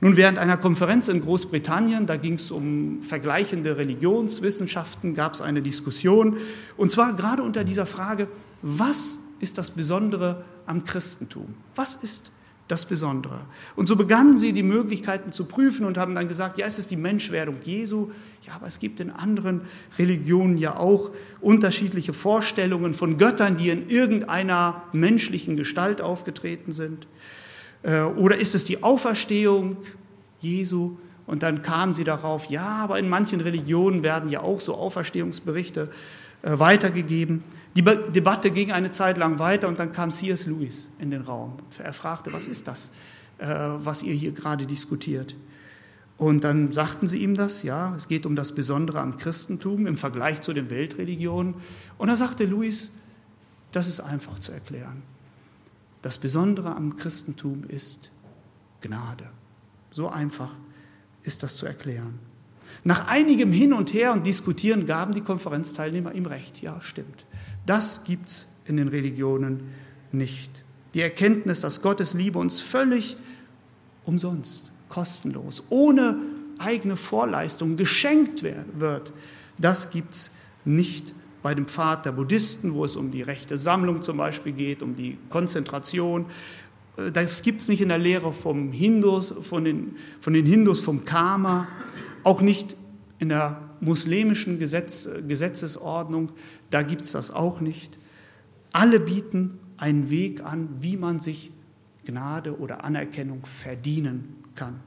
Nun, 0.00 0.16
während 0.16 0.38
einer 0.38 0.58
Konferenz 0.58 1.08
in 1.08 1.22
Großbritannien, 1.22 2.06
da 2.06 2.16
ging 2.16 2.34
es 2.34 2.52
um 2.52 3.02
vergleichende 3.02 3.76
Religionswissenschaften, 3.76 5.16
gab 5.16 5.34
es 5.34 5.40
eine 5.42 5.60
Diskussion, 5.60 6.36
und 6.76 6.92
zwar 6.92 7.14
gerade 7.14 7.42
unter 7.42 7.64
dieser 7.64 7.84
Frage, 7.84 8.28
was 8.62 9.18
ist 9.40 9.58
das 9.58 9.72
Besondere 9.72 10.44
am 10.66 10.84
Christentum? 10.84 11.52
Was 11.74 11.96
ist 11.96 12.30
das 12.68 12.84
Besondere. 12.84 13.40
Und 13.76 13.86
so 13.86 13.96
begannen 13.96 14.38
sie, 14.38 14.52
die 14.52 14.62
Möglichkeiten 14.62 15.32
zu 15.32 15.44
prüfen 15.44 15.86
und 15.86 15.98
haben 15.98 16.14
dann 16.14 16.28
gesagt, 16.28 16.58
ja, 16.58 16.66
es 16.66 16.78
ist 16.78 16.90
die 16.90 16.96
Menschwerdung 16.96 17.56
Jesu, 17.62 18.10
ja, 18.42 18.54
aber 18.54 18.66
es 18.66 18.80
gibt 18.80 19.00
in 19.00 19.10
anderen 19.10 19.62
Religionen 19.98 20.58
ja 20.58 20.76
auch 20.76 21.10
unterschiedliche 21.40 22.12
Vorstellungen 22.12 22.94
von 22.94 23.18
Göttern, 23.18 23.56
die 23.56 23.70
in 23.70 23.88
irgendeiner 23.88 24.82
menschlichen 24.92 25.56
Gestalt 25.56 26.00
aufgetreten 26.00 26.72
sind. 26.72 27.06
Äh, 27.82 28.02
oder 28.02 28.36
ist 28.36 28.54
es 28.54 28.64
die 28.64 28.82
Auferstehung 28.82 29.76
Jesu? 30.40 30.96
Und 31.26 31.42
dann 31.42 31.62
kamen 31.62 31.94
sie 31.94 32.04
darauf, 32.04 32.46
ja, 32.46 32.66
aber 32.82 32.98
in 32.98 33.08
manchen 33.08 33.40
Religionen 33.40 34.02
werden 34.02 34.30
ja 34.30 34.40
auch 34.40 34.60
so 34.60 34.74
Auferstehungsberichte 34.74 35.90
äh, 36.42 36.58
weitergegeben. 36.58 37.42
Die 37.76 37.82
Debatte 37.82 38.50
ging 38.50 38.72
eine 38.72 38.90
Zeit 38.90 39.18
lang 39.18 39.38
weiter 39.38 39.68
und 39.68 39.78
dann 39.78 39.92
kam 39.92 40.10
C.S. 40.10 40.46
Lewis 40.46 40.88
in 40.98 41.10
den 41.10 41.20
Raum. 41.20 41.58
Er 41.78 41.92
fragte, 41.92 42.32
was 42.32 42.48
ist 42.48 42.66
das, 42.66 42.90
äh, 43.36 43.46
was 43.46 44.02
ihr 44.02 44.14
hier 44.14 44.32
gerade 44.32 44.64
diskutiert? 44.64 45.36
Und 46.16 46.42
dann 46.44 46.72
sagten 46.72 47.06
sie 47.06 47.18
ihm 47.18 47.34
das, 47.34 47.62
ja, 47.62 47.94
es 47.94 48.08
geht 48.08 48.24
um 48.24 48.34
das 48.34 48.52
Besondere 48.52 49.00
am 49.00 49.18
Christentum 49.18 49.86
im 49.86 49.98
Vergleich 49.98 50.40
zu 50.40 50.54
den 50.54 50.70
Weltreligionen. 50.70 51.54
Und 51.98 52.08
da 52.08 52.16
sagte 52.16 52.46
Lewis, 52.46 52.90
das 53.72 53.88
ist 53.88 54.00
einfach 54.00 54.38
zu 54.38 54.52
erklären. 54.52 55.02
Das 56.00 56.16
Besondere 56.16 56.74
am 56.74 56.96
Christentum 56.96 57.64
ist 57.68 58.10
Gnade. 58.80 59.28
So 59.90 60.08
einfach 60.08 60.54
ist 61.24 61.42
das 61.42 61.56
zu 61.56 61.66
erklären. 61.66 62.18
Nach 62.84 63.08
einigem 63.08 63.52
Hin 63.52 63.74
und 63.74 63.92
Her 63.92 64.12
und 64.12 64.26
Diskutieren 64.26 64.86
gaben 64.86 65.12
die 65.12 65.20
Konferenzteilnehmer 65.20 66.14
ihm 66.14 66.24
recht. 66.24 66.62
Ja, 66.62 66.80
stimmt. 66.80 67.26
Das 67.66 68.04
gibt 68.04 68.28
es 68.28 68.46
in 68.64 68.76
den 68.76 68.88
Religionen 68.88 69.74
nicht. 70.12 70.50
Die 70.94 71.00
Erkenntnis, 71.02 71.60
dass 71.60 71.82
Gottes 71.82 72.14
Liebe 72.14 72.38
uns 72.38 72.60
völlig 72.60 73.16
umsonst, 74.04 74.72
kostenlos, 74.88 75.64
ohne 75.68 76.16
eigene 76.58 76.96
Vorleistung 76.96 77.76
geschenkt 77.76 78.42
wird, 78.42 79.12
das 79.58 79.90
gibt 79.90 80.14
es 80.14 80.30
nicht 80.64 81.12
bei 81.42 81.54
dem 81.54 81.66
Pfad 81.66 82.06
der 82.06 82.12
Buddhisten, 82.12 82.74
wo 82.74 82.84
es 82.84 82.96
um 82.96 83.10
die 83.10 83.22
rechte 83.22 83.58
Sammlung 83.58 84.02
zum 84.02 84.16
Beispiel 84.16 84.52
geht, 84.52 84.82
um 84.82 84.96
die 84.96 85.18
Konzentration. 85.30 86.26
Das 87.12 87.42
gibt 87.42 87.60
es 87.60 87.68
nicht 87.68 87.80
in 87.80 87.88
der 87.88 87.98
Lehre 87.98 88.32
vom 88.32 88.72
Hindus, 88.72 89.34
von, 89.42 89.64
den, 89.64 89.96
von 90.20 90.32
den 90.32 90.46
Hindus 90.46 90.80
vom 90.80 91.04
Karma, 91.04 91.68
auch 92.22 92.40
nicht 92.40 92.76
in 93.18 93.28
der 93.28 93.65
muslimischen 93.80 94.58
Gesetz, 94.58 95.08
Gesetzesordnung, 95.26 96.32
da 96.70 96.82
gibt 96.82 97.02
es 97.02 97.12
das 97.12 97.30
auch 97.30 97.60
nicht. 97.60 97.98
Alle 98.72 99.00
bieten 99.00 99.58
einen 99.76 100.10
Weg 100.10 100.44
an, 100.44 100.68
wie 100.80 100.96
man 100.96 101.20
sich 101.20 101.50
Gnade 102.04 102.58
oder 102.58 102.84
Anerkennung 102.84 103.44
verdienen 103.46 104.36
kann. 104.54 104.80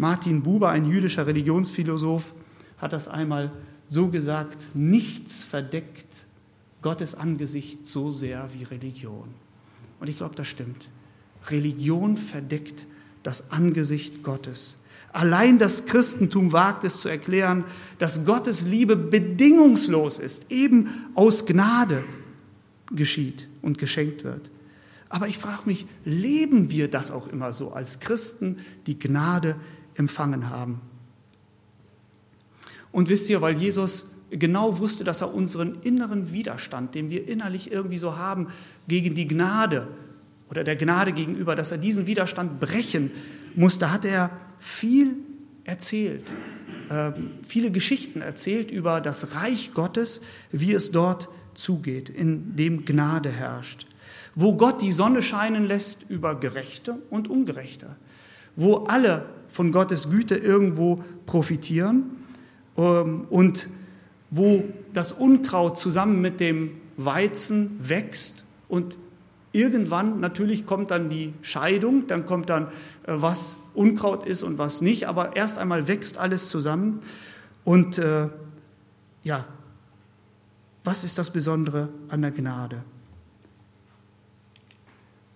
Martin 0.00 0.42
Buber, 0.42 0.70
ein 0.70 0.86
jüdischer 0.86 1.26
Religionsphilosoph, 1.26 2.34
hat 2.78 2.92
das 2.92 3.06
einmal 3.06 3.52
so 3.88 4.08
gesagt, 4.08 4.74
nichts 4.74 5.42
verdeckt 5.42 6.06
Gottes 6.82 7.14
Angesicht 7.14 7.86
so 7.86 8.10
sehr 8.10 8.48
wie 8.54 8.64
Religion. 8.64 9.28
Und 9.98 10.08
ich 10.08 10.16
glaube, 10.16 10.34
das 10.34 10.48
stimmt. 10.48 10.88
Religion 11.48 12.16
verdeckt 12.16 12.86
das 13.22 13.50
Angesicht 13.50 14.22
Gottes. 14.22 14.76
Allein 15.12 15.58
das 15.58 15.86
Christentum 15.86 16.52
wagt 16.52 16.84
es 16.84 17.00
zu 17.00 17.08
erklären, 17.08 17.64
dass 17.98 18.24
Gottes 18.24 18.62
Liebe 18.62 18.96
bedingungslos 18.96 20.18
ist, 20.18 20.50
eben 20.50 20.88
aus 21.14 21.46
Gnade 21.46 22.04
geschieht 22.92 23.48
und 23.60 23.78
geschenkt 23.78 24.22
wird. 24.24 24.50
Aber 25.08 25.26
ich 25.26 25.38
frage 25.38 25.62
mich, 25.66 25.86
leben 26.04 26.70
wir 26.70 26.88
das 26.88 27.10
auch 27.10 27.26
immer 27.26 27.52
so 27.52 27.72
als 27.72 27.98
Christen, 27.98 28.58
die 28.86 28.98
Gnade 28.98 29.56
empfangen 29.94 30.48
haben? 30.48 30.80
Und 32.92 33.08
wisst 33.08 33.28
ihr, 33.30 33.40
weil 33.40 33.58
Jesus 33.58 34.10
genau 34.30 34.78
wusste, 34.78 35.02
dass 35.02 35.20
er 35.20 35.34
unseren 35.34 35.82
inneren 35.82 36.32
Widerstand, 36.32 36.94
den 36.94 37.10
wir 37.10 37.26
innerlich 37.26 37.72
irgendwie 37.72 37.98
so 37.98 38.16
haben, 38.16 38.48
gegen 38.86 39.16
die 39.16 39.26
Gnade 39.26 39.88
oder 40.48 40.62
der 40.62 40.76
Gnade 40.76 41.12
gegenüber, 41.12 41.56
dass 41.56 41.72
er 41.72 41.78
diesen 41.78 42.06
Widerstand 42.06 42.60
brechen 42.60 43.10
musste, 43.56 43.92
hat 43.92 44.04
er 44.04 44.30
viel 44.60 45.16
erzählt, 45.64 46.30
äh, 46.88 47.12
viele 47.46 47.70
Geschichten 47.70 48.20
erzählt 48.20 48.70
über 48.70 49.00
das 49.00 49.34
Reich 49.34 49.72
Gottes, 49.74 50.20
wie 50.52 50.72
es 50.72 50.90
dort 50.92 51.28
zugeht, 51.54 52.08
in 52.08 52.56
dem 52.56 52.84
Gnade 52.84 53.30
herrscht, 53.30 53.86
wo 54.34 54.54
Gott 54.54 54.80
die 54.82 54.92
Sonne 54.92 55.22
scheinen 55.22 55.64
lässt 55.64 56.08
über 56.08 56.34
Gerechte 56.34 56.98
und 57.10 57.28
Ungerechte, 57.28 57.96
wo 58.56 58.84
alle 58.84 59.26
von 59.48 59.72
Gottes 59.72 60.10
Güte 60.10 60.36
irgendwo 60.36 61.02
profitieren 61.26 62.04
ähm, 62.76 63.26
und 63.30 63.68
wo 64.30 64.64
das 64.94 65.12
Unkraut 65.12 65.78
zusammen 65.78 66.20
mit 66.20 66.40
dem 66.40 66.72
Weizen 66.96 67.78
wächst 67.82 68.44
und 68.68 68.96
irgendwann 69.52 70.20
natürlich 70.20 70.66
kommt 70.66 70.90
dann 70.90 71.08
die 71.08 71.32
Scheidung, 71.42 72.06
dann 72.06 72.26
kommt 72.26 72.48
dann 72.48 72.66
äh, 73.06 73.14
was 73.16 73.56
Unkraut 73.74 74.26
ist 74.26 74.42
und 74.42 74.58
was 74.58 74.80
nicht, 74.80 75.06
aber 75.06 75.36
erst 75.36 75.58
einmal 75.58 75.88
wächst 75.88 76.18
alles 76.18 76.48
zusammen. 76.48 77.00
Und 77.64 77.98
äh, 77.98 78.28
ja, 79.22 79.44
was 80.84 81.04
ist 81.04 81.18
das 81.18 81.30
Besondere 81.30 81.88
an 82.08 82.22
der 82.22 82.30
Gnade? 82.30 82.82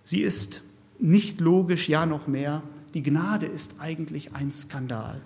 Sie 0.03 0.21
ist 0.21 0.61
nicht 0.99 1.39
logisch, 1.39 1.89
ja 1.89 2.05
noch 2.05 2.27
mehr. 2.27 2.63
Die 2.93 3.03
Gnade 3.03 3.45
ist 3.45 3.75
eigentlich 3.79 4.33
ein 4.33 4.51
Skandal. 4.51 5.21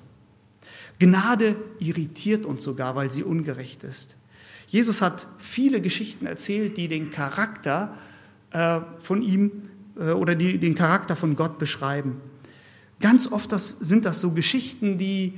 Gnade 1.00 1.56
irritiert 1.80 2.45
uns 2.45 2.63
sogar, 2.63 2.95
weil 2.95 3.12
sie 3.12 3.24
ungerecht 3.24 3.84
ist. 3.84 4.17
Jesus 4.67 5.02
hat 5.02 5.28
viele 5.38 5.82
Geschichten 5.82 6.26
erzählt, 6.26 6.78
die 6.78 6.88
den 6.88 7.10
Charakter 7.10 7.95
äh, 8.52 8.82
von 9.00 9.22
ihm 9.22 9.69
äh, 9.98 10.12
oder 10.12 10.36
die 10.36 10.58
den 10.58 10.76
Charakter 10.76 11.15
von 11.15 11.36
Gott 11.36 11.58
beschreiben. 11.58 12.22
Ganz 13.00 13.32
oft 13.32 13.52
das, 13.52 13.78
sind 13.80 14.06
das 14.06 14.20
so 14.20 14.32
Geschichten, 14.32 14.98
die, 14.98 15.34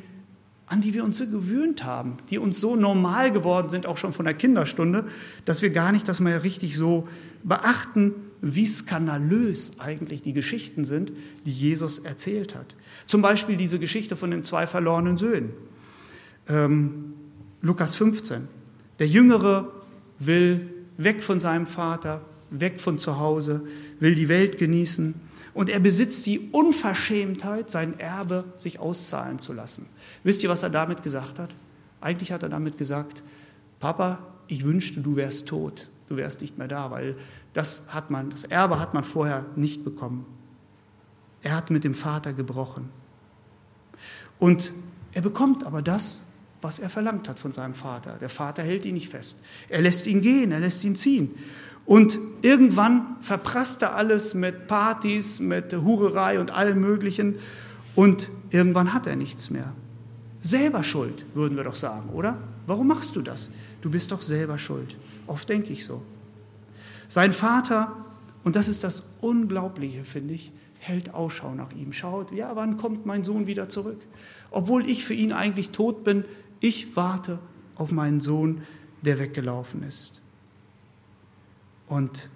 an 0.66 0.82
die 0.82 0.94
wir 0.94 1.04
uns 1.04 1.18
so 1.18 1.28
gewöhnt 1.28 1.84
haben, 1.84 2.18
die 2.30 2.40
uns 2.40 2.60
so 2.60 2.76
normal 2.76 3.32
geworden 3.32 3.70
sind, 3.70 3.86
auch 3.86 3.98
schon 3.98 4.14
von 4.14 4.26
der 4.26 4.34
Kinderstunde, 4.34 5.06
dass 5.46 5.62
wir 5.62 5.70
gar 5.70 5.92
nicht 5.92 6.08
das 6.08 6.20
mal 6.20 6.38
richtig 6.38 6.76
so 6.76 7.08
beachten, 7.44 8.14
wie 8.42 8.66
skandalös 8.66 9.74
eigentlich 9.80 10.24
die 10.24 10.34
Geschichten 10.34 10.84
sind, 10.84 11.14
die 11.46 11.52
Jesus 11.52 12.00
erzählt 12.00 12.56
hat. 12.56 12.76
Zum 13.06 13.22
Beispiel 13.22 13.56
diese 13.56 13.78
Geschichte 13.78 14.16
von 14.16 14.32
den 14.32 14.44
zwei 14.44 14.66
verlorenen 14.66 15.18
Söhnen. 15.18 15.52
Ähm, 16.48 17.14
Lukas 17.62 17.94
15. 17.94 18.48
Der 18.98 19.08
Jüngere 19.08 19.72
will 20.18 20.68
weg 20.98 21.22
von 21.22 21.40
seinem 21.40 21.68
Vater, 21.68 22.22
weg 22.50 22.80
von 22.80 22.98
zu 22.98 23.20
Hause, 23.20 23.62
will 24.00 24.16
die 24.16 24.28
Welt 24.28 24.58
genießen 24.58 25.14
und 25.54 25.70
er 25.70 25.80
besitzt 25.80 26.26
die 26.26 26.50
Unverschämtheit, 26.52 27.70
sein 27.70 28.00
Erbe 28.00 28.46
sich 28.56 28.80
auszahlen 28.80 29.40
zu 29.40 29.54
lassen. 29.54 29.86
Wisst 30.24 30.44
ihr, 30.44 30.50
was 30.50 30.64
er 30.64 30.70
damit 30.70 31.04
gesagt 31.04 31.40
hat? 31.40 31.54
Eigentlich 32.00 32.32
hat 32.32 32.44
er 32.44 32.50
damit 32.50 32.78
gesagt, 32.78 33.22
Papa, 33.80 34.20
ich 34.48 34.66
wünschte, 34.66 35.02
du 35.02 35.16
wärst 35.16 35.48
tot, 35.48 35.88
du 36.08 36.16
wärst 36.16 36.42
nicht 36.42 36.58
mehr 36.58 36.68
da, 36.68 36.92
weil 36.92 37.16
das 37.54 37.84
hat 37.88 38.10
man, 38.10 38.30
das 38.30 38.44
Erbe 38.44 38.80
hat 38.80 38.94
man 38.94 39.04
vorher 39.04 39.46
nicht 39.56 39.84
bekommen. 39.84 40.26
Er 41.42 41.56
hat 41.56 41.70
mit 41.70 41.84
dem 41.84 41.96
Vater 41.96 42.34
gebrochen. 42.34 42.90
Und 44.40 44.72
er 45.14 45.22
bekommt 45.22 45.66
aber 45.66 45.82
das, 45.82 46.22
was 46.62 46.80
er 46.80 46.90
verlangt 46.90 47.28
hat 47.28 47.40
von 47.40 47.52
seinem 47.52 47.74
Vater. 47.74 48.18
Der 48.20 48.30
Vater 48.30 48.62
hält 48.64 48.86
ihn 48.86 48.94
nicht 48.94 49.10
fest. 49.10 49.38
Er 49.68 49.82
lässt 49.82 50.06
ihn 50.08 50.22
gehen, 50.22 50.52
er 50.52 50.60
lässt 50.60 50.84
ihn 50.84 50.96
ziehen. 50.96 51.36
Und 51.86 52.20
irgendwann 52.42 53.18
verprasst 53.22 53.82
er 53.82 53.96
alles 53.96 54.34
mit 54.34 54.68
Partys, 54.68 55.40
mit 55.40 55.74
Hurerei 55.74 56.40
und 56.40 56.52
allem 56.52 56.80
Möglichen. 56.80 57.40
Und 57.96 58.30
irgendwann 58.50 58.94
hat 58.94 59.08
er 59.08 59.16
nichts 59.16 59.50
mehr. 59.50 59.74
Selber 60.42 60.84
schuld, 60.84 61.26
würden 61.34 61.58
wir 61.58 61.64
doch 61.64 61.76
sagen, 61.76 62.10
oder? 62.10 62.38
Warum 62.68 62.88
machst 62.88 63.16
du 63.16 63.22
das? 63.22 63.52
Du 63.82 63.90
bist 63.90 64.12
doch 64.12 64.22
selber 64.22 64.58
schuld. 64.58 64.96
Oft 65.28 65.50
denke 65.50 65.74
ich 65.74 65.86
so. 65.86 66.02
Sein 67.08 67.34
Vater, 67.34 67.96
und 68.44 68.56
das 68.56 68.68
ist 68.68 68.84
das 68.84 69.04
Unglaubliche, 69.20 70.04
finde 70.04 70.34
ich, 70.34 70.52
hält 70.80 71.14
Ausschau 71.14 71.54
nach 71.54 71.72
ihm, 71.74 71.94
schaut, 71.94 72.32
ja, 72.32 72.56
wann 72.56 72.78
kommt 72.78 73.06
mein 73.06 73.24
Sohn 73.24 73.46
wieder 73.46 73.70
zurück? 73.70 74.00
Obwohl 74.50 74.90
ich 74.90 75.06
für 75.06 75.14
ihn 75.14 75.32
eigentlich 75.32 75.72
tot 75.72 76.04
bin, 76.04 76.26
ich 76.60 76.96
warte 76.96 77.40
auf 77.76 77.92
meinen 77.92 78.22
Sohn, 78.22 78.62
der 79.02 79.20
weggelaufen 79.20 79.84
ist. 79.84 80.21
Und 81.92 82.30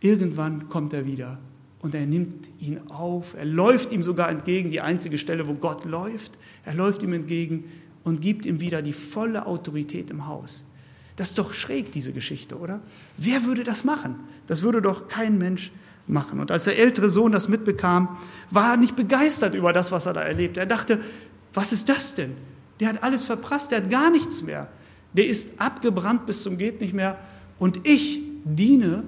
irgendwann 0.00 0.68
kommt 0.68 0.92
er 0.92 1.06
wieder 1.06 1.38
und 1.80 1.94
er 1.94 2.04
nimmt 2.04 2.50
ihn 2.60 2.80
auf. 2.90 3.32
Er 3.32 3.46
läuft 3.46 3.92
ihm 3.92 4.02
sogar 4.02 4.28
entgegen, 4.28 4.68
die 4.68 4.82
einzige 4.82 5.16
Stelle, 5.16 5.48
wo 5.48 5.54
Gott 5.54 5.86
läuft. 5.86 6.32
Er 6.66 6.74
läuft 6.74 7.02
ihm 7.02 7.14
entgegen 7.14 7.64
und 8.04 8.20
gibt 8.20 8.44
ihm 8.44 8.60
wieder 8.60 8.82
die 8.82 8.92
volle 8.92 9.46
Autorität 9.46 10.10
im 10.10 10.26
Haus. 10.26 10.64
Das 11.16 11.30
ist 11.30 11.38
doch 11.38 11.54
schräg, 11.54 11.92
diese 11.92 12.12
Geschichte, 12.12 12.58
oder? 12.58 12.82
Wer 13.16 13.44
würde 13.44 13.64
das 13.64 13.84
machen? 13.84 14.16
Das 14.48 14.60
würde 14.60 14.82
doch 14.82 15.08
kein 15.08 15.38
Mensch 15.38 15.72
machen. 16.06 16.38
Und 16.38 16.50
als 16.50 16.64
der 16.64 16.78
ältere 16.78 17.08
Sohn 17.08 17.32
das 17.32 17.48
mitbekam, 17.48 18.18
war 18.50 18.72
er 18.72 18.76
nicht 18.76 18.96
begeistert 18.96 19.54
über 19.54 19.72
das, 19.72 19.92
was 19.92 20.04
er 20.04 20.12
da 20.12 20.20
erlebt. 20.20 20.58
Er 20.58 20.66
dachte, 20.66 21.00
was 21.54 21.72
ist 21.72 21.88
das 21.88 22.16
denn? 22.16 22.32
Der 22.80 22.90
hat 22.90 23.02
alles 23.02 23.24
verprasst, 23.24 23.70
der 23.70 23.78
hat 23.78 23.88
gar 23.88 24.10
nichts 24.10 24.42
mehr. 24.42 24.68
Der 25.14 25.26
ist 25.26 25.58
abgebrannt 25.58 26.26
bis 26.26 26.42
zum 26.42 26.58
geht 26.58 26.82
nicht 26.82 26.92
mehr. 26.92 27.18
Und 27.58 27.86
ich 27.88 28.33
diene 28.44 29.02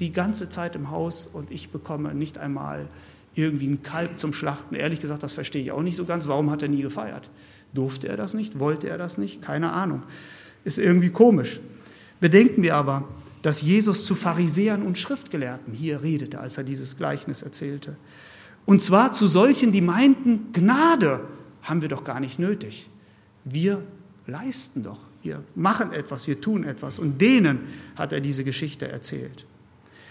die 0.00 0.12
ganze 0.12 0.48
Zeit 0.48 0.74
im 0.76 0.90
Haus 0.90 1.26
und 1.26 1.50
ich 1.50 1.70
bekomme 1.70 2.14
nicht 2.14 2.38
einmal 2.38 2.88
irgendwie 3.34 3.66
ein 3.66 3.82
Kalb 3.82 4.18
zum 4.18 4.32
Schlachten. 4.32 4.74
Ehrlich 4.74 5.00
gesagt, 5.00 5.22
das 5.22 5.32
verstehe 5.32 5.62
ich 5.62 5.72
auch 5.72 5.82
nicht 5.82 5.96
so 5.96 6.04
ganz. 6.04 6.28
Warum 6.28 6.50
hat 6.50 6.62
er 6.62 6.68
nie 6.68 6.82
gefeiert? 6.82 7.30
Durfte 7.74 8.08
er 8.08 8.16
das 8.16 8.34
nicht? 8.34 8.58
Wollte 8.58 8.88
er 8.88 8.98
das 8.98 9.18
nicht? 9.18 9.42
Keine 9.42 9.72
Ahnung. 9.72 10.02
Ist 10.64 10.78
irgendwie 10.78 11.10
komisch. 11.10 11.60
Bedenken 12.20 12.62
wir 12.62 12.76
aber, 12.76 13.08
dass 13.42 13.62
Jesus 13.62 14.04
zu 14.04 14.14
Pharisäern 14.14 14.82
und 14.82 14.98
Schriftgelehrten 14.98 15.72
hier 15.72 16.02
redete, 16.02 16.38
als 16.38 16.58
er 16.58 16.64
dieses 16.64 16.96
Gleichnis 16.96 17.42
erzählte. 17.42 17.96
Und 18.64 18.82
zwar 18.82 19.12
zu 19.12 19.26
solchen, 19.26 19.72
die 19.72 19.80
meinten, 19.80 20.52
Gnade 20.52 21.20
haben 21.62 21.82
wir 21.82 21.88
doch 21.88 22.04
gar 22.04 22.20
nicht 22.20 22.38
nötig. 22.38 22.88
Wir 23.44 23.82
leisten 24.26 24.84
doch, 24.84 25.00
wir 25.22 25.42
machen 25.54 25.92
etwas, 25.92 26.26
wir 26.26 26.40
tun 26.40 26.64
etwas. 26.64 26.98
Und 26.98 27.20
denen 27.20 27.60
hat 27.96 28.12
er 28.12 28.20
diese 28.20 28.44
Geschichte 28.44 28.88
erzählt. 28.88 29.46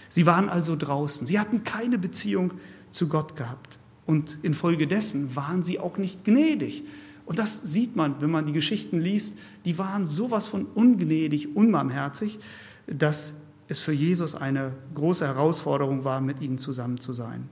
Sie 0.08 0.26
waren 0.26 0.48
also 0.48 0.76
draußen, 0.76 1.26
sie 1.26 1.38
hatten 1.38 1.64
keine 1.64 1.98
Beziehung 1.98 2.52
zu 2.90 3.08
Gott 3.08 3.36
gehabt. 3.36 3.78
Und 4.06 4.38
infolgedessen 4.42 5.34
waren 5.36 5.62
sie 5.62 5.78
auch 5.78 5.96
nicht 5.96 6.24
gnädig. 6.24 6.84
Und 7.24 7.38
das 7.38 7.62
sieht 7.62 7.96
man, 7.96 8.20
wenn 8.20 8.30
man 8.30 8.46
die 8.46 8.52
Geschichten 8.52 9.00
liest. 9.00 9.38
Die 9.64 9.78
waren 9.78 10.04
sowas 10.06 10.48
von 10.48 10.66
ungnädig, 10.74 11.56
unbarmherzig, 11.56 12.38
dass 12.86 13.34
es 13.68 13.80
für 13.80 13.92
Jesus 13.92 14.34
eine 14.34 14.72
große 14.94 15.26
Herausforderung 15.26 16.04
war, 16.04 16.20
mit 16.20 16.40
ihnen 16.40 16.58
zusammen 16.58 16.98
zu 17.00 17.12
sein. 17.12 17.48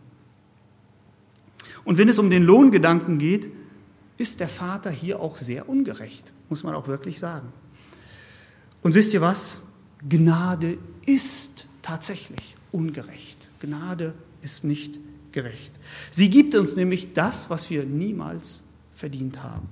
Und 1.85 1.99
wenn 1.99 2.09
es 2.09 2.19
um 2.19 2.31
den 2.31 2.43
Lohngedanken 2.43 3.19
geht, 3.19 3.51
ist 4.21 4.39
der 4.39 4.49
Vater 4.49 4.91
hier 4.91 5.21
auch 5.21 5.39
sehr 5.39 5.67
ungerecht, 5.69 6.31
muss 6.51 6.63
man 6.63 6.75
auch 6.75 6.89
wirklich 6.89 7.19
sagen. 7.19 7.49
Und 8.83 8.95
wisst 8.95 9.15
ihr 9.15 9.23
was? 9.23 9.61
Gnade 10.07 10.77
ist 11.07 11.67
tatsächlich 11.81 12.55
ungerecht. 12.71 13.49
Gnade 13.61 14.13
ist 14.43 14.63
nicht 14.63 14.99
gerecht. 15.33 15.73
Sie 16.11 16.29
gibt 16.29 16.55
uns 16.55 16.77
nämlich 16.77 17.15
das, 17.15 17.49
was 17.49 17.71
wir 17.71 17.85
niemals 17.85 18.63
verdient 18.95 19.43
haben. 19.43 19.69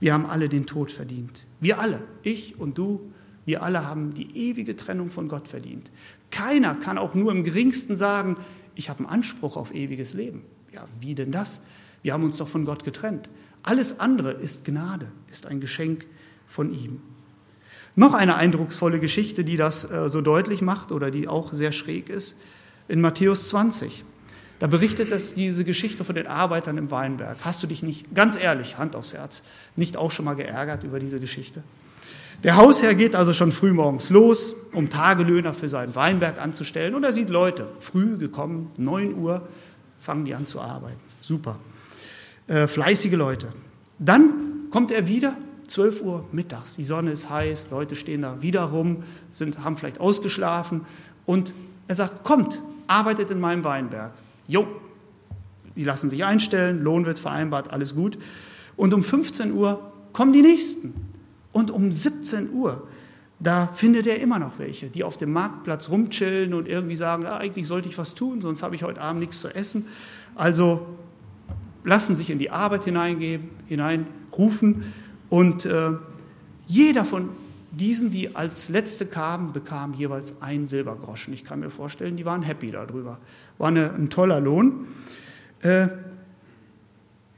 Wir 0.00 0.14
haben 0.14 0.24
alle 0.24 0.48
den 0.48 0.64
Tod 0.64 0.90
verdient. 0.90 1.44
Wir 1.60 1.78
alle, 1.78 2.02
ich 2.22 2.58
und 2.58 2.78
du, 2.78 3.12
wir 3.44 3.62
alle 3.62 3.86
haben 3.86 4.14
die 4.14 4.48
ewige 4.48 4.74
Trennung 4.74 5.10
von 5.10 5.28
Gott 5.28 5.48
verdient. 5.48 5.90
Keiner 6.30 6.74
kann 6.76 6.96
auch 6.96 7.14
nur 7.14 7.30
im 7.30 7.44
geringsten 7.44 7.96
sagen, 7.96 8.38
ich 8.74 8.88
habe 8.88 9.00
einen 9.00 9.08
Anspruch 9.08 9.58
auf 9.58 9.74
ewiges 9.74 10.14
Leben. 10.14 10.44
Ja, 10.72 10.86
wie 10.98 11.14
denn 11.14 11.30
das? 11.30 11.60
Wir 12.02 12.14
haben 12.14 12.24
uns 12.24 12.38
doch 12.38 12.48
von 12.48 12.64
Gott 12.64 12.84
getrennt. 12.84 13.28
Alles 13.62 14.00
andere 14.00 14.32
ist 14.32 14.64
Gnade, 14.64 15.08
ist 15.30 15.46
ein 15.46 15.60
Geschenk 15.60 16.06
von 16.46 16.72
ihm. 16.72 17.00
Noch 17.96 18.14
eine 18.14 18.36
eindrucksvolle 18.36 19.00
Geschichte, 19.00 19.44
die 19.44 19.56
das 19.56 19.90
äh, 19.90 20.08
so 20.08 20.20
deutlich 20.20 20.62
macht 20.62 20.92
oder 20.92 21.10
die 21.10 21.28
auch 21.28 21.52
sehr 21.52 21.72
schräg 21.72 22.08
ist, 22.08 22.36
in 22.88 23.00
Matthäus 23.00 23.48
20. 23.48 24.04
Da 24.58 24.66
berichtet 24.66 25.10
es 25.10 25.34
diese 25.34 25.64
Geschichte 25.64 26.04
von 26.04 26.14
den 26.14 26.26
Arbeitern 26.26 26.76
im 26.76 26.90
Weinberg. 26.90 27.38
Hast 27.42 27.62
du 27.62 27.66
dich 27.66 27.82
nicht, 27.82 28.14
ganz 28.14 28.38
ehrlich, 28.38 28.78
Hand 28.78 28.94
aufs 28.94 29.14
Herz, 29.14 29.42
nicht 29.74 29.96
auch 29.96 30.12
schon 30.12 30.26
mal 30.26 30.34
geärgert 30.34 30.84
über 30.84 31.00
diese 31.00 31.18
Geschichte? 31.18 31.62
Der 32.42 32.56
Hausherr 32.56 32.94
geht 32.94 33.14
also 33.14 33.32
schon 33.32 33.52
früh 33.52 33.72
morgens 33.72 34.08
los, 34.08 34.54
um 34.72 34.88
Tagelöhner 34.88 35.52
für 35.52 35.68
seinen 35.68 35.94
Weinberg 35.94 36.40
anzustellen. 36.40 36.94
Und 36.94 37.04
er 37.04 37.12
sieht 37.12 37.28
Leute, 37.28 37.68
früh 37.80 38.16
gekommen, 38.16 38.70
9 38.76 39.14
Uhr, 39.14 39.46
fangen 39.98 40.24
die 40.24 40.34
an 40.34 40.46
zu 40.46 40.60
arbeiten. 40.60 41.00
Super. 41.20 41.56
Äh, 42.50 42.66
fleißige 42.66 43.12
Leute. 43.12 43.52
Dann 44.00 44.68
kommt 44.72 44.90
er 44.90 45.06
wieder, 45.06 45.36
12 45.68 46.02
Uhr 46.02 46.24
mittags. 46.32 46.74
Die 46.74 46.82
Sonne 46.82 47.12
ist 47.12 47.30
heiß, 47.30 47.66
Leute 47.70 47.94
stehen 47.94 48.22
da 48.22 48.42
wieder 48.42 48.62
rum, 48.62 49.04
sind, 49.30 49.62
haben 49.62 49.76
vielleicht 49.76 50.00
ausgeschlafen. 50.00 50.80
Und 51.26 51.54
er 51.86 51.94
sagt, 51.94 52.24
kommt, 52.24 52.60
arbeitet 52.88 53.30
in 53.30 53.38
meinem 53.38 53.62
Weinberg. 53.62 54.10
Jo, 54.48 54.66
die 55.76 55.84
lassen 55.84 56.10
sich 56.10 56.24
einstellen, 56.24 56.82
Lohn 56.82 57.06
wird 57.06 57.20
vereinbart, 57.20 57.72
alles 57.72 57.94
gut. 57.94 58.18
Und 58.76 58.94
um 58.94 59.04
15 59.04 59.52
Uhr 59.52 59.92
kommen 60.12 60.32
die 60.32 60.42
Nächsten. 60.42 60.92
Und 61.52 61.70
um 61.70 61.92
17 61.92 62.50
Uhr, 62.50 62.82
da 63.38 63.68
findet 63.68 64.08
er 64.08 64.18
immer 64.18 64.40
noch 64.40 64.58
welche, 64.58 64.88
die 64.88 65.04
auf 65.04 65.16
dem 65.16 65.32
Marktplatz 65.32 65.88
rumchillen 65.88 66.52
und 66.54 66.66
irgendwie 66.66 66.96
sagen, 66.96 67.22
ja, 67.22 67.36
eigentlich 67.36 67.68
sollte 67.68 67.88
ich 67.88 67.96
was 67.96 68.16
tun, 68.16 68.40
sonst 68.40 68.64
habe 68.64 68.74
ich 68.74 68.82
heute 68.82 69.00
Abend 69.00 69.20
nichts 69.20 69.38
zu 69.38 69.54
essen. 69.54 69.86
Also 70.34 70.84
lassen 71.84 72.14
sich 72.14 72.30
in 72.30 72.38
die 72.38 72.50
Arbeit 72.50 72.84
hineingeben, 72.84 73.50
hineinrufen. 73.66 74.92
Und 75.28 75.64
äh, 75.64 75.92
jeder 76.66 77.04
von 77.04 77.30
diesen, 77.72 78.10
die 78.10 78.34
als 78.34 78.68
Letzte 78.68 79.06
kamen, 79.06 79.52
bekam 79.52 79.94
jeweils 79.94 80.42
einen 80.42 80.66
Silbergroschen. 80.66 81.32
Ich 81.32 81.44
kann 81.44 81.60
mir 81.60 81.70
vorstellen, 81.70 82.16
die 82.16 82.24
waren 82.24 82.42
happy 82.42 82.70
darüber. 82.70 83.18
War 83.58 83.68
eine, 83.68 83.92
ein 83.92 84.10
toller 84.10 84.40
Lohn. 84.40 84.88
Äh, 85.62 85.88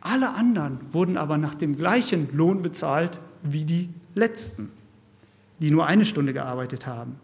alle 0.00 0.34
anderen 0.34 0.80
wurden 0.92 1.16
aber 1.16 1.38
nach 1.38 1.54
dem 1.54 1.76
gleichen 1.76 2.28
Lohn 2.36 2.62
bezahlt 2.62 3.20
wie 3.42 3.64
die 3.64 3.88
Letzten, 4.14 4.70
die 5.60 5.70
nur 5.70 5.86
eine 5.86 6.04
Stunde 6.04 6.32
gearbeitet 6.32 6.86
haben. 6.86 7.16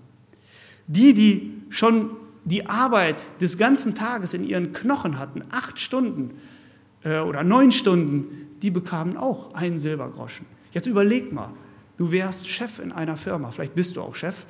Die, 0.86 1.12
die 1.12 1.52
schon 1.70 2.10
die 2.44 2.66
Arbeit 2.66 3.24
des 3.40 3.58
ganzen 3.58 3.94
Tages 3.94 4.32
in 4.32 4.44
ihren 4.44 4.72
Knochen 4.72 5.18
hatten, 5.18 5.42
acht 5.50 5.78
Stunden 5.78 6.30
oder 7.04 7.44
neun 7.44 7.72
Stunden, 7.72 8.56
die 8.60 8.70
bekamen 8.70 9.16
auch 9.16 9.54
einen 9.54 9.78
Silbergroschen. 9.78 10.46
Jetzt 10.72 10.86
überleg 10.86 11.32
mal, 11.32 11.52
Du 11.98 12.12
wärst 12.12 12.48
Chef 12.48 12.78
in 12.78 12.92
einer 12.92 13.16
Firma, 13.16 13.50
vielleicht 13.50 13.74
bist 13.74 13.96
du 13.96 14.00
auch 14.00 14.14
Chef, 14.14 14.46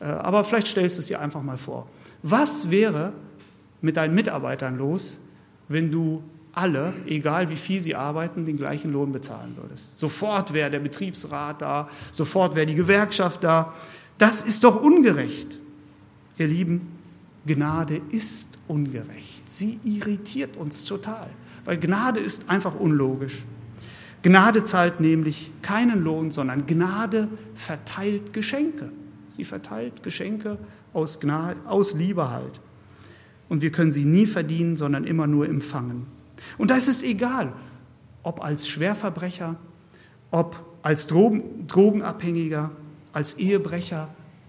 äh, 0.00 0.04
aber 0.04 0.44
vielleicht 0.44 0.66
stellst 0.66 0.98
du 0.98 1.00
es 1.00 1.06
dir 1.06 1.20
einfach 1.20 1.42
mal 1.42 1.56
vor. 1.56 1.88
Was 2.22 2.70
wäre 2.70 3.12
mit 3.80 3.96
deinen 3.96 4.14
Mitarbeitern 4.14 4.76
los, 4.76 5.20
wenn 5.68 5.92
du 5.92 6.24
alle, 6.52 6.92
egal 7.06 7.48
wie 7.50 7.56
viel 7.56 7.80
sie 7.80 7.94
arbeiten, 7.94 8.44
den 8.44 8.56
gleichen 8.56 8.92
Lohn 8.92 9.12
bezahlen 9.12 9.56
würdest? 9.56 9.96
Sofort 9.96 10.52
wäre 10.52 10.72
der 10.72 10.80
Betriebsrat 10.80 11.62
da, 11.62 11.88
sofort 12.10 12.56
wäre 12.56 12.66
die 12.66 12.74
Gewerkschaft 12.74 13.44
da. 13.44 13.72
Das 14.18 14.42
ist 14.42 14.64
doch 14.64 14.82
ungerecht. 14.82 15.56
Ihr 16.36 16.48
Lieben, 16.48 16.98
Gnade 17.46 18.00
ist 18.10 18.58
ungerecht. 18.66 19.48
Sie 19.48 19.78
irritiert 19.84 20.56
uns 20.56 20.84
total, 20.84 21.30
weil 21.68 21.76
Gnade 21.76 22.18
ist 22.18 22.48
einfach 22.48 22.74
unlogisch. 22.74 23.44
Gnade 24.22 24.64
zahlt 24.64 25.00
nämlich 25.00 25.52
keinen 25.60 26.02
Lohn, 26.02 26.30
sondern 26.30 26.66
Gnade 26.66 27.28
verteilt 27.54 28.32
Geschenke. 28.32 28.90
Sie 29.36 29.44
verteilt 29.44 30.02
Geschenke 30.02 30.56
aus, 30.94 31.20
Gnade, 31.20 31.60
aus 31.66 31.92
Liebe 31.92 32.30
halt. 32.30 32.58
Und 33.50 33.60
wir 33.60 33.70
können 33.70 33.92
sie 33.92 34.06
nie 34.06 34.24
verdienen, 34.24 34.78
sondern 34.78 35.04
immer 35.04 35.26
nur 35.26 35.46
empfangen. 35.46 36.06
Und 36.56 36.70
da 36.70 36.76
ist 36.76 36.88
es 36.88 37.02
egal, 37.02 37.52
ob 38.22 38.42
als 38.42 38.66
Schwerverbrecher, 38.66 39.56
ob 40.30 40.64
als 40.80 41.06
Drogen, 41.06 41.66
Drogenabhängiger, 41.66 42.70
als 43.12 43.34
Ehebrecher 43.34 44.08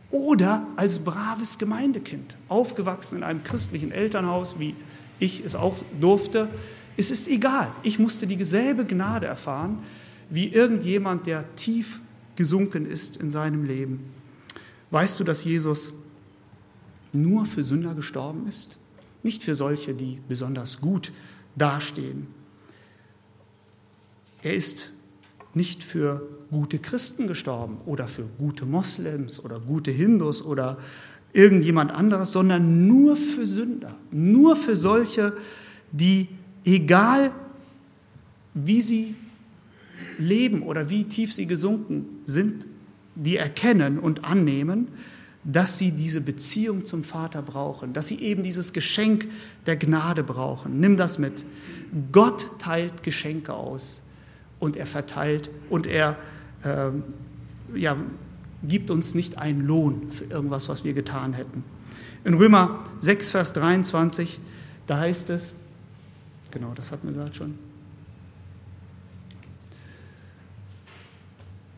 oder 0.10 0.66
als 0.78 1.00
braves 1.00 1.58
Gemeindekind, 1.58 2.38
aufgewachsen 2.48 3.18
in 3.18 3.24
einem 3.26 3.44
christlichen 3.44 3.92
Elternhaus, 3.92 4.58
wie 4.58 4.74
ich 5.20 5.44
es 5.44 5.56
auch 5.56 5.76
durfte, 6.00 6.48
es 7.00 7.12
ist 7.12 7.30
egal. 7.30 7.72
Ich 7.82 7.98
musste 7.98 8.28
dieselbe 8.28 8.86
Gnade 8.86 9.26
erfahren 9.26 9.80
wie 10.30 10.50
irgendjemand, 10.50 11.26
der 11.28 11.56
tief 11.56 12.02
gesunken 12.36 12.86
ist 12.86 13.16
in 13.16 13.32
seinem 13.32 13.64
Leben. 13.64 14.02
Weißt 14.92 15.18
du, 15.20 15.24
dass 15.24 15.44
Jesus 15.44 15.94
nur 17.14 17.46
für 17.46 17.64
Sünder 17.64 17.96
gestorben 17.96 18.48
ist? 18.48 18.78
Nicht 19.24 19.44
für 19.44 19.56
solche, 19.56 19.94
die 19.94 20.20
besonders 20.28 20.82
gut 20.82 21.14
dastehen. 21.56 22.28
Er 24.44 24.54
ist 24.54 24.92
nicht 25.54 25.84
für 25.84 26.28
gute 26.52 26.80
Christen 26.80 27.28
gestorben 27.28 27.78
oder 27.86 28.08
für 28.08 28.26
gute 28.38 28.66
Moslems 28.66 29.44
oder 29.44 29.60
gute 29.60 29.92
Hindus 29.92 30.42
oder 30.42 30.78
irgendjemand 31.32 31.92
anderes, 31.92 32.34
sondern 32.34 32.88
nur 32.88 33.16
für 33.16 33.46
Sünder, 33.46 33.96
nur 34.12 34.56
für 34.56 34.76
solche, 34.76 35.34
die 35.92 36.28
egal 36.66 37.32
wie 38.54 38.82
sie 38.82 39.16
leben 40.18 40.64
oder 40.64 40.90
wie 40.90 41.06
tief 41.06 41.34
sie 41.34 41.46
gesunken 41.46 42.06
sind, 42.26 42.66
die 43.16 43.38
erkennen 43.38 44.00
und 44.00 44.26
annehmen, 44.26 44.88
dass 45.44 45.78
sie 45.78 45.92
diese 45.92 46.22
Beziehung 46.22 46.86
zum 46.86 47.04
Vater 47.04 47.42
brauchen, 47.42 47.94
dass 47.94 48.08
sie 48.08 48.20
eben 48.20 48.44
dieses 48.44 48.74
Geschenk 48.74 49.28
der 49.66 49.78
Gnade 49.78 50.24
brauchen. 50.24 50.80
Nimm 50.80 50.98
das 50.98 51.18
mit. 51.18 51.46
Gott 52.12 52.60
teilt 52.60 53.04
Geschenke 53.04 53.54
aus 53.54 54.02
und 54.60 54.76
er 54.76 54.86
verteilt 54.86 55.50
und 55.70 55.88
er 55.88 56.18
äh, 56.64 56.92
ja, 57.78 57.96
gibt 58.64 58.92
uns 58.92 59.16
nicht 59.16 59.38
einen 59.38 59.66
Lohn 59.66 60.12
für 60.12 60.26
irgendwas, 60.26 60.68
was 60.68 60.84
wir 60.84 60.94
getan 60.94 61.34
hätten. 61.34 61.64
In 62.26 62.34
Römer 62.34 62.84
6, 63.02 63.32
Vers 63.32 63.54
23, 63.54 64.40
da 64.88 65.00
heißt 65.00 65.30
es, 65.30 65.54
genau, 66.52 66.74
das 66.76 66.92
hatten 66.92 67.08
wir 67.08 67.16
gerade 67.16 67.34
schon. 67.34 67.58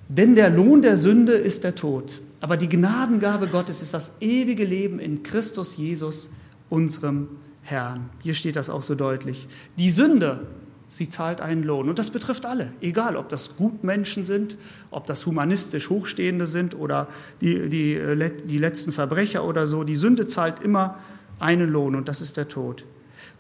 Denn 0.08 0.36
der 0.36 0.50
Lohn 0.50 0.82
der 0.82 0.98
Sünde 0.98 1.34
ist 1.34 1.64
der 1.64 1.76
Tod, 1.76 2.22
aber 2.42 2.58
die 2.58 2.68
Gnadengabe 2.68 3.48
Gottes 3.48 3.82
ist 3.82 3.94
das 3.94 4.12
ewige 4.20 4.66
Leben 4.66 5.00
in 5.00 5.24
Christus 5.24 5.78
Jesus, 5.78 6.30
unserem 6.70 7.30
Herrn. 7.62 8.10
Hier 8.22 8.34
steht 8.34 8.56
das 8.56 8.70
auch 8.70 8.84
so 8.84 8.96
deutlich. 8.96 9.48
Die 9.78 9.90
Sünde, 9.90 10.48
sie 10.90 11.08
zahlt 11.08 11.40
einen 11.40 11.64
Lohn. 11.64 11.88
Und 11.88 11.98
das 11.98 12.10
betrifft 12.10 12.46
alle, 12.46 12.74
egal 12.82 13.16
ob 13.16 13.30
das 13.30 13.56
Gutmenschen 13.56 14.26
sind, 14.26 14.58
ob 14.90 15.06
das 15.08 15.26
humanistisch 15.26 15.90
Hochstehende 15.90 16.48
sind 16.48 16.76
oder 16.76 17.08
die, 17.40 17.70
die, 17.70 18.02
die 18.46 18.58
letzten 18.58 18.92
Verbrecher 18.92 19.46
oder 19.46 19.68
so. 19.68 19.84
Die 19.84 19.96
Sünde 19.96 20.28
zahlt 20.28 20.62
immer 20.62 20.98
einen 21.40 21.70
Lohn 21.70 21.96
und 21.96 22.08
das 22.08 22.22
ist 22.22 22.38
der 22.38 22.48
Tod. 22.48 22.84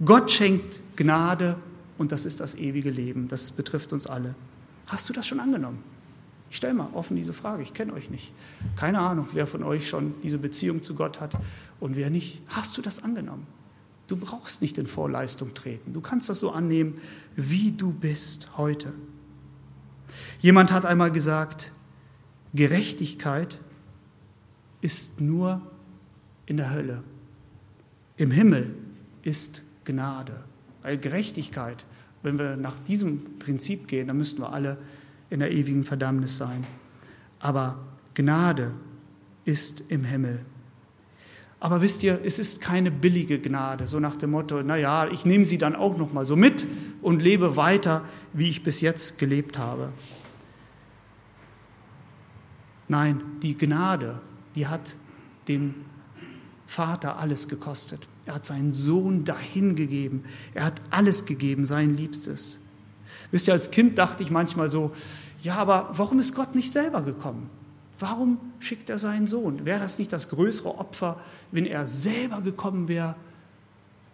Gott 0.03 0.31
schenkt 0.31 0.79
Gnade 0.95 1.57
und 1.97 2.11
das 2.11 2.25
ist 2.25 2.39
das 2.39 2.55
ewige 2.55 2.89
Leben. 2.89 3.27
Das 3.27 3.51
betrifft 3.51 3.93
uns 3.93 4.07
alle. 4.07 4.35
Hast 4.87 5.07
du 5.09 5.13
das 5.13 5.27
schon 5.27 5.39
angenommen? 5.39 5.83
Ich 6.49 6.57
stelle 6.57 6.73
mal 6.73 6.89
offen 6.93 7.15
diese 7.15 7.31
Frage, 7.31 7.63
ich 7.63 7.73
kenne 7.73 7.93
euch 7.93 8.09
nicht. 8.09 8.33
Keine 8.75 8.99
Ahnung, 8.99 9.27
wer 9.31 9.47
von 9.47 9.63
euch 9.63 9.87
schon 9.87 10.13
diese 10.21 10.37
Beziehung 10.37 10.83
zu 10.83 10.95
Gott 10.95 11.21
hat 11.21 11.37
und 11.79 11.95
wer 11.95 12.09
nicht. 12.09 12.41
Hast 12.47 12.77
du 12.77 12.81
das 12.81 13.01
angenommen? 13.01 13.47
Du 14.07 14.17
brauchst 14.17 14.61
nicht 14.61 14.77
in 14.77 14.87
Vorleistung 14.87 15.53
treten. 15.53 15.93
Du 15.93 16.01
kannst 16.01 16.27
das 16.27 16.39
so 16.39 16.51
annehmen, 16.51 16.99
wie 17.37 17.71
du 17.71 17.93
bist 17.93 18.57
heute. 18.57 18.91
Jemand 20.41 20.73
hat 20.73 20.85
einmal 20.85 21.11
gesagt, 21.11 21.71
Gerechtigkeit 22.53 23.61
ist 24.81 25.21
nur 25.21 25.61
in 26.45 26.57
der 26.57 26.71
Hölle. 26.71 27.03
Im 28.17 28.31
Himmel 28.31 28.75
ist 29.23 29.61
Gnade. 29.91 30.43
Weil 30.81 30.97
Gerechtigkeit, 30.97 31.85
wenn 32.23 32.37
wir 32.37 32.55
nach 32.55 32.77
diesem 32.87 33.39
Prinzip 33.39 33.87
gehen, 33.87 34.07
dann 34.07 34.17
müssten 34.17 34.41
wir 34.41 34.53
alle 34.53 34.77
in 35.29 35.39
der 35.39 35.51
ewigen 35.51 35.83
Verdammnis 35.83 36.37
sein. 36.37 36.65
Aber 37.39 37.79
Gnade 38.13 38.71
ist 39.45 39.83
im 39.89 40.03
Himmel. 40.03 40.39
Aber 41.59 41.81
wisst 41.81 42.01
ihr, 42.03 42.21
es 42.23 42.39
ist 42.39 42.59
keine 42.59 42.89
billige 42.89 43.39
Gnade, 43.39 43.87
so 43.87 43.99
nach 43.99 44.15
dem 44.15 44.31
Motto, 44.31 44.63
naja, 44.63 45.07
ich 45.07 45.25
nehme 45.25 45.45
sie 45.45 45.59
dann 45.59 45.75
auch 45.75 45.95
noch 45.95 46.11
mal 46.11 46.25
so 46.25 46.35
mit 46.35 46.65
und 47.03 47.21
lebe 47.21 47.55
weiter, 47.55 48.03
wie 48.33 48.49
ich 48.49 48.63
bis 48.63 48.81
jetzt 48.81 49.19
gelebt 49.19 49.59
habe. 49.59 49.89
Nein, 52.87 53.21
die 53.43 53.55
Gnade, 53.55 54.19
die 54.55 54.67
hat 54.67 54.95
dem 55.47 55.75
Vater 56.65 57.19
alles 57.19 57.47
gekostet. 57.47 58.07
Er 58.25 58.35
hat 58.35 58.45
seinen 58.45 58.71
Sohn 58.71 59.23
dahingegeben. 59.23 60.25
Er 60.53 60.65
hat 60.65 60.81
alles 60.89 61.25
gegeben, 61.25 61.65
sein 61.65 61.95
Liebstes. 61.95 62.59
Wisst 63.31 63.47
ihr, 63.47 63.53
als 63.53 63.71
Kind 63.71 63.97
dachte 63.97 64.23
ich 64.23 64.31
manchmal 64.31 64.69
so, 64.69 64.91
ja, 65.41 65.55
aber 65.55 65.89
warum 65.93 66.19
ist 66.19 66.35
Gott 66.35 66.53
nicht 66.53 66.71
selber 66.71 67.01
gekommen? 67.01 67.49
Warum 67.99 68.39
schickt 68.59 68.89
er 68.89 68.97
seinen 68.97 69.27
Sohn? 69.27 69.65
Wäre 69.65 69.79
das 69.79 69.99
nicht 69.99 70.11
das 70.11 70.29
größere 70.29 70.77
Opfer, 70.77 71.19
wenn 71.51 71.65
er 71.65 71.87
selber 71.87 72.41
gekommen 72.41 72.87
wäre 72.87 73.15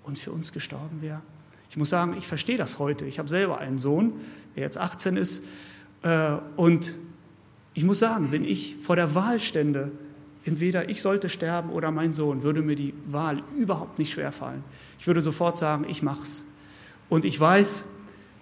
und 0.04 0.20
für 0.20 0.32
uns 0.32 0.52
gestorben 0.52 1.02
wäre? 1.02 1.22
Ich 1.70 1.78
muss 1.78 1.90
sagen, 1.90 2.16
ich 2.18 2.28
verstehe 2.28 2.58
das 2.58 2.80
heute. 2.80 3.06
Ich 3.06 3.20
habe 3.20 3.30
selber 3.30 3.60
einen 3.60 3.80
Sohn, 3.80 4.14
der 4.56 4.64
jetzt 4.64 4.78
18 4.78 5.18
ist. 5.18 5.44
Äh, 6.02 6.38
und 6.56 6.96
ich 7.74 7.84
muss 7.84 8.00
sagen, 8.00 8.32
wenn 8.32 8.44
ich 8.44 8.78
vor 8.82 8.96
der 8.96 9.16
Wahl 9.16 9.40
stände, 9.40 9.92
entweder 10.48 10.90
ich 10.90 11.02
sollte 11.02 11.30
sterben 11.30 11.70
oder 11.70 11.92
mein 11.92 12.14
Sohn, 12.14 12.44
würde 12.44 12.62
mir 12.62 12.76
die 12.76 12.94
Wahl 13.08 13.44
überhaupt 13.58 14.00
nicht 14.00 14.14
schwerfallen. 14.14 14.64
Ich 14.98 15.08
würde 15.08 15.22
sofort 15.22 15.58
sagen, 15.58 15.86
ich 15.88 16.02
mach's. 16.02 16.44
Und 17.10 17.26
ich 17.26 17.40
weiß, 17.40 17.84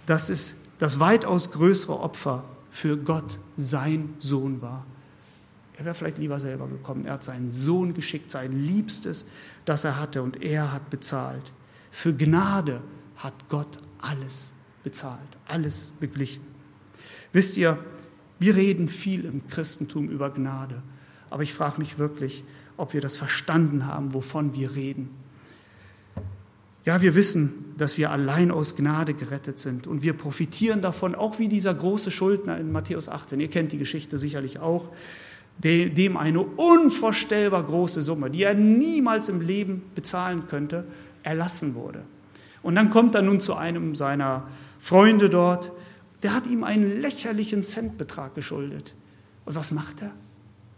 dass 0.05 0.29
es 0.29 0.55
das 0.79 0.99
weitaus 0.99 1.51
größere 1.51 1.99
Opfer 1.99 2.43
für 2.69 2.97
Gott 2.97 3.39
sein 3.57 4.13
Sohn 4.19 4.61
war. 4.61 4.85
Er 5.77 5.85
wäre 5.85 5.95
vielleicht 5.95 6.17
lieber 6.17 6.39
selber 6.39 6.67
gekommen. 6.67 7.05
Er 7.05 7.13
hat 7.13 7.23
seinen 7.23 7.49
Sohn 7.49 7.93
geschickt, 7.93 8.31
sein 8.31 8.51
Liebstes, 8.51 9.25
das 9.65 9.83
er 9.83 9.99
hatte, 9.99 10.21
und 10.21 10.41
er 10.41 10.71
hat 10.71 10.89
bezahlt. 10.89 11.51
Für 11.91 12.13
Gnade 12.13 12.81
hat 13.17 13.33
Gott 13.49 13.79
alles 13.99 14.53
bezahlt, 14.83 15.19
alles 15.47 15.91
beglichen. 15.99 16.43
Wisst 17.33 17.57
ihr, 17.57 17.77
wir 18.39 18.55
reden 18.55 18.89
viel 18.89 19.25
im 19.25 19.47
Christentum 19.47 20.09
über 20.09 20.29
Gnade, 20.29 20.81
aber 21.35 21.43
ich 21.43 21.53
frage 21.53 21.79
mich 21.79 21.99
wirklich, 21.99 22.45
ob 22.77 22.93
wir 22.93 23.01
das 23.01 23.17
verstanden 23.17 23.85
haben, 23.85 24.13
wovon 24.13 24.55
wir 24.55 24.73
reden. 24.73 25.09
Ja, 26.85 27.01
wir 27.01 27.13
wissen, 27.13 27.73
dass 27.77 27.97
wir 27.97 28.09
allein 28.09 28.51
aus 28.51 28.77
Gnade 28.77 29.13
gerettet 29.13 29.59
sind 29.59 29.85
und 29.85 30.01
wir 30.01 30.13
profitieren 30.13 30.79
davon, 30.79 31.13
auch 31.13 31.37
wie 31.37 31.49
dieser 31.49 31.73
große 31.73 32.09
Schuldner 32.09 32.57
in 32.57 32.71
Matthäus 32.71 33.09
18. 33.09 33.41
Ihr 33.41 33.49
kennt 33.49 33.73
die 33.73 33.77
Geschichte 33.77 34.17
sicherlich 34.17 34.59
auch, 34.59 34.87
dem 35.57 36.15
eine 36.15 36.39
unvorstellbar 36.39 37.63
große 37.63 38.01
Summe, 38.01 38.29
die 38.29 38.43
er 38.43 38.53
niemals 38.53 39.27
im 39.27 39.41
Leben 39.41 39.81
bezahlen 39.93 40.47
könnte, 40.47 40.85
erlassen 41.23 41.75
wurde. 41.75 42.05
Und 42.63 42.75
dann 42.75 42.89
kommt 42.89 43.13
er 43.13 43.23
nun 43.23 43.41
zu 43.41 43.55
einem 43.55 43.93
seiner 43.93 44.47
Freunde 44.79 45.29
dort, 45.29 45.73
der 46.23 46.33
hat 46.33 46.47
ihm 46.47 46.63
einen 46.63 47.01
lächerlichen 47.01 47.61
Centbetrag 47.61 48.35
geschuldet. 48.35 48.93
Und 49.43 49.55
was 49.55 49.71
macht 49.71 50.01
er? 50.01 50.13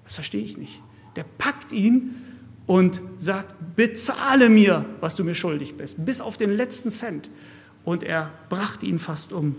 Das 0.08 0.16
verstehe 0.16 0.42
ich 0.42 0.58
nicht. 0.58 0.82
Der 1.18 1.26
packt 1.26 1.74
ihn 1.74 2.16
und 2.66 3.02
sagt, 3.18 3.76
bezahle 3.76 4.48
mir, 4.48 4.86
was 5.02 5.18
du 5.18 5.26
mir 5.26 5.36
schuldig 5.36 5.76
bist, 5.76 6.06
bis 6.06 6.22
auf 6.22 6.38
den 6.38 6.50
letzten 6.50 6.92
Cent. 6.92 7.30
Und 7.84 8.04
er 8.04 8.32
brachte 8.48 8.86
ihn 8.86 9.00
fast 9.00 9.34
um. 9.34 9.58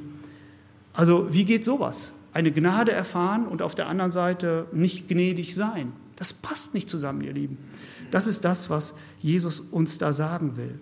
Also 0.94 1.34
wie 1.34 1.44
geht 1.44 1.66
sowas? 1.66 2.12
Eine 2.32 2.50
Gnade 2.50 2.92
erfahren 2.92 3.46
und 3.46 3.60
auf 3.60 3.74
der 3.74 3.88
anderen 3.88 4.10
Seite 4.10 4.68
nicht 4.72 5.06
gnädig 5.06 5.54
sein. 5.54 5.92
Das 6.16 6.32
passt 6.32 6.72
nicht 6.72 6.88
zusammen, 6.88 7.20
ihr 7.20 7.34
Lieben. 7.34 7.58
Das 8.10 8.26
ist 8.26 8.42
das, 8.46 8.70
was 8.70 8.94
Jesus 9.20 9.60
uns 9.60 9.98
da 9.98 10.14
sagen 10.14 10.56
will. 10.56 10.80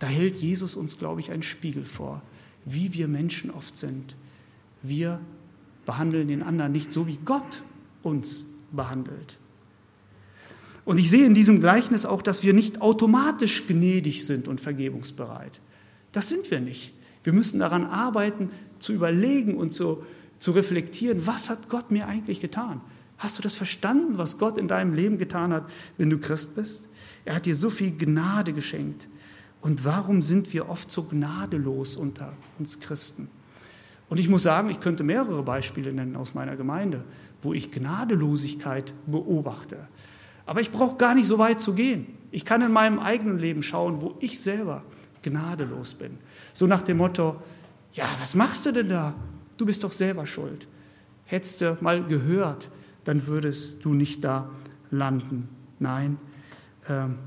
Da 0.00 0.08
hält 0.08 0.34
Jesus 0.34 0.74
uns, 0.74 0.98
glaube 0.98 1.20
ich, 1.20 1.30
einen 1.30 1.44
Spiegel 1.44 1.84
vor, 1.84 2.20
wie 2.64 2.94
wir 2.94 3.06
Menschen 3.06 3.52
oft 3.52 3.76
sind. 3.76 4.16
Wir 4.82 5.20
behandeln 5.86 6.26
den 6.26 6.42
anderen 6.42 6.72
nicht 6.72 6.92
so, 6.92 7.06
wie 7.06 7.20
Gott 7.24 7.62
uns 8.02 8.44
behandelt. 8.72 9.38
Und 10.84 10.98
ich 10.98 11.10
sehe 11.10 11.24
in 11.24 11.34
diesem 11.34 11.60
Gleichnis 11.60 12.04
auch, 12.04 12.22
dass 12.22 12.42
wir 12.42 12.54
nicht 12.54 12.80
automatisch 12.80 13.66
gnädig 13.66 14.26
sind 14.26 14.48
und 14.48 14.60
vergebungsbereit. 14.60 15.60
Das 16.10 16.28
sind 16.28 16.50
wir 16.50 16.60
nicht. 16.60 16.92
Wir 17.22 17.32
müssen 17.32 17.60
daran 17.60 17.84
arbeiten, 17.86 18.50
zu 18.80 18.92
überlegen 18.92 19.56
und 19.56 19.72
zu, 19.72 20.04
zu 20.38 20.50
reflektieren, 20.50 21.26
was 21.26 21.50
hat 21.50 21.68
Gott 21.68 21.90
mir 21.90 22.08
eigentlich 22.08 22.40
getan? 22.40 22.80
Hast 23.18 23.38
du 23.38 23.42
das 23.42 23.54
verstanden, 23.54 24.18
was 24.18 24.38
Gott 24.38 24.58
in 24.58 24.66
deinem 24.66 24.94
Leben 24.94 25.18
getan 25.18 25.52
hat, 25.52 25.68
wenn 25.96 26.10
du 26.10 26.18
Christ 26.18 26.56
bist? 26.56 26.82
Er 27.24 27.36
hat 27.36 27.46
dir 27.46 27.54
so 27.54 27.70
viel 27.70 27.92
Gnade 27.96 28.52
geschenkt. 28.52 29.06
Und 29.60 29.84
warum 29.84 30.22
sind 30.22 30.52
wir 30.52 30.68
oft 30.68 30.90
so 30.90 31.04
gnadelos 31.04 31.96
unter 31.96 32.32
uns 32.58 32.80
Christen? 32.80 33.28
Und 34.08 34.18
ich 34.18 34.28
muss 34.28 34.42
sagen, 34.42 34.68
ich 34.68 34.80
könnte 34.80 35.04
mehrere 35.04 35.42
Beispiele 35.44 35.92
nennen 35.92 36.16
aus 36.16 36.34
meiner 36.34 36.56
Gemeinde, 36.56 37.04
wo 37.42 37.52
ich 37.52 37.70
Gnadelosigkeit 37.70 38.94
beobachte. 39.06 39.88
Aber 40.46 40.60
ich 40.60 40.70
brauche 40.70 40.96
gar 40.96 41.14
nicht 41.14 41.26
so 41.26 41.38
weit 41.38 41.60
zu 41.60 41.74
gehen. 41.74 42.06
Ich 42.30 42.44
kann 42.44 42.62
in 42.62 42.72
meinem 42.72 42.98
eigenen 42.98 43.38
Leben 43.38 43.62
schauen, 43.62 44.00
wo 44.00 44.16
ich 44.20 44.40
selber 44.40 44.82
gnadelos 45.22 45.94
bin. 45.94 46.18
So 46.52 46.66
nach 46.66 46.82
dem 46.82 46.96
Motto, 46.96 47.40
ja, 47.92 48.04
was 48.20 48.34
machst 48.34 48.66
du 48.66 48.72
denn 48.72 48.88
da? 48.88 49.14
Du 49.56 49.66
bist 49.66 49.84
doch 49.84 49.92
selber 49.92 50.26
schuld. 50.26 50.66
Hättest 51.26 51.60
du 51.60 51.76
mal 51.80 52.04
gehört, 52.04 52.70
dann 53.04 53.26
würdest 53.26 53.84
du 53.84 53.94
nicht 53.94 54.24
da 54.24 54.50
landen. 54.90 55.48
Nein, 55.78 56.18
ähm, 56.88 57.18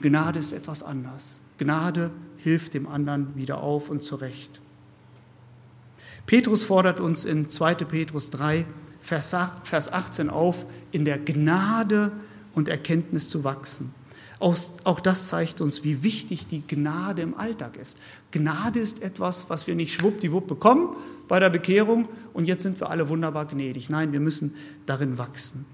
Gnade 0.00 0.38
ist 0.38 0.52
etwas 0.52 0.82
anders. 0.82 1.38
Gnade 1.58 2.10
hilft 2.36 2.74
dem 2.74 2.86
anderen 2.86 3.34
wieder 3.36 3.62
auf 3.62 3.90
und 3.90 4.02
zurecht. 4.02 4.60
Petrus 6.26 6.62
fordert 6.62 7.00
uns 7.00 7.24
in 7.24 7.48
2. 7.48 7.74
Petrus 7.74 8.30
3, 8.30 8.66
Vers 9.08 9.92
18 9.92 10.28
auf, 10.28 10.66
in 10.92 11.04
der 11.04 11.18
Gnade 11.18 12.12
und 12.54 12.68
Erkenntnis 12.68 13.30
zu 13.30 13.42
wachsen. 13.42 13.94
Auch 14.38 15.00
das 15.00 15.28
zeigt 15.28 15.60
uns, 15.60 15.82
wie 15.82 16.02
wichtig 16.02 16.46
die 16.46 16.62
Gnade 16.64 17.22
im 17.22 17.36
Alltag 17.36 17.76
ist. 17.76 17.98
Gnade 18.30 18.78
ist 18.78 19.02
etwas, 19.02 19.48
was 19.48 19.66
wir 19.66 19.74
nicht 19.74 19.94
schwuppdiwupp 19.94 20.46
bekommen 20.46 20.94
bei 21.26 21.40
der 21.40 21.50
Bekehrung 21.50 22.08
und 22.34 22.46
jetzt 22.46 22.62
sind 22.62 22.78
wir 22.78 22.90
alle 22.90 23.08
wunderbar 23.08 23.46
gnädig. 23.46 23.90
Nein, 23.90 24.12
wir 24.12 24.20
müssen 24.20 24.54
darin 24.86 25.18
wachsen. 25.18 25.64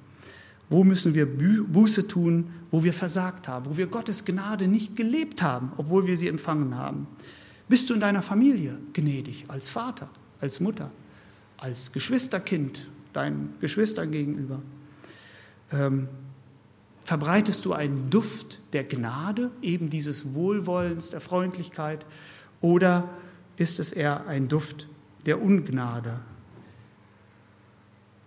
Wo 0.71 0.83
müssen 0.83 1.15
wir 1.15 1.27
Buße 1.27 2.09
tun, 2.09 2.51
wo 2.71 2.83
wir 2.85 2.95
versagt 2.95 3.49
haben, 3.49 3.67
wo 3.67 3.77
wir 3.77 3.87
Gottes 3.87 4.25
Gnade 4.25 4.67
nicht 4.67 4.97
gelebt 4.97 5.43
haben, 5.43 5.73
obwohl 5.77 6.07
wir 6.07 6.17
sie 6.17 6.29
empfangen 6.29 6.77
haben? 6.77 7.07
Bist 7.69 7.91
du 7.91 7.95
in 7.95 8.01
deiner 8.01 8.23
Familie 8.23 8.79
gnädig, 8.95 9.45
als 9.49 9.69
Vater, 9.69 10.09
als 10.41 10.61
Mutter, 10.61 10.91
als 11.59 11.93
Geschwisterkind, 11.93 12.89
deinen 13.17 13.55
Geschwistern 13.61 14.11
gegenüber? 14.11 14.61
Ähm, 15.73 16.09
Verbreitest 17.05 17.67
du 17.67 17.75
einen 17.75 18.09
Duft 18.09 18.61
der 18.73 18.83
Gnade, 18.83 19.51
eben 19.61 19.91
dieses 19.91 20.33
Wohlwollens, 20.33 21.11
der 21.11 21.21
Freundlichkeit, 21.21 22.07
oder 22.63 23.11
ist 23.59 23.79
es 23.79 23.93
eher 23.93 24.27
ein 24.27 24.49
Duft 24.49 24.89
der 25.27 25.43
Ungnade? 25.43 26.21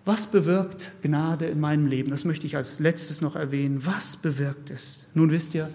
Was 0.05 0.27
bewirkt 0.27 0.91
Gnade 1.01 1.47
in 1.47 1.59
meinem 1.59 1.87
Leben? 1.87 2.11
Das 2.11 2.23
möchte 2.23 2.45
ich 2.45 2.55
als 2.55 2.79
letztes 2.79 3.19
noch 3.19 3.35
erwähnen. 3.35 3.85
Was 3.85 4.15
bewirkt 4.15 4.69
es? 4.69 5.07
Nun 5.15 5.31
wisst 5.31 5.55
ihr, 5.55 5.71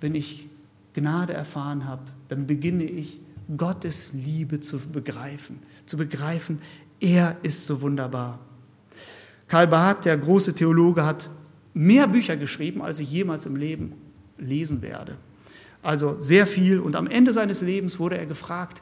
wenn 0.00 0.14
ich 0.14 0.46
Gnade 0.92 1.32
erfahren 1.32 1.86
habe, 1.86 2.02
dann 2.28 2.46
beginne 2.46 2.84
ich 2.84 3.20
Gottes 3.56 4.12
Liebe 4.12 4.60
zu 4.60 4.78
begreifen, 4.78 5.60
zu 5.86 5.96
begreifen, 5.96 6.60
er 7.00 7.36
ist 7.42 7.66
so 7.66 7.80
wunderbar. 7.80 8.38
Karl 9.48 9.66
Barth, 9.66 10.04
der 10.04 10.16
große 10.16 10.54
Theologe, 10.54 11.04
hat 11.04 11.30
mehr 11.74 12.08
Bücher 12.08 12.36
geschrieben, 12.36 12.82
als 12.82 13.00
ich 13.00 13.10
jemals 13.10 13.46
im 13.46 13.56
Leben 13.56 13.92
lesen 14.38 14.82
werde. 14.82 15.16
Also 15.82 16.16
sehr 16.18 16.46
viel. 16.46 16.80
Und 16.80 16.96
am 16.96 17.06
Ende 17.06 17.32
seines 17.32 17.60
Lebens 17.60 17.98
wurde 17.98 18.16
er 18.16 18.26
gefragt, 18.26 18.80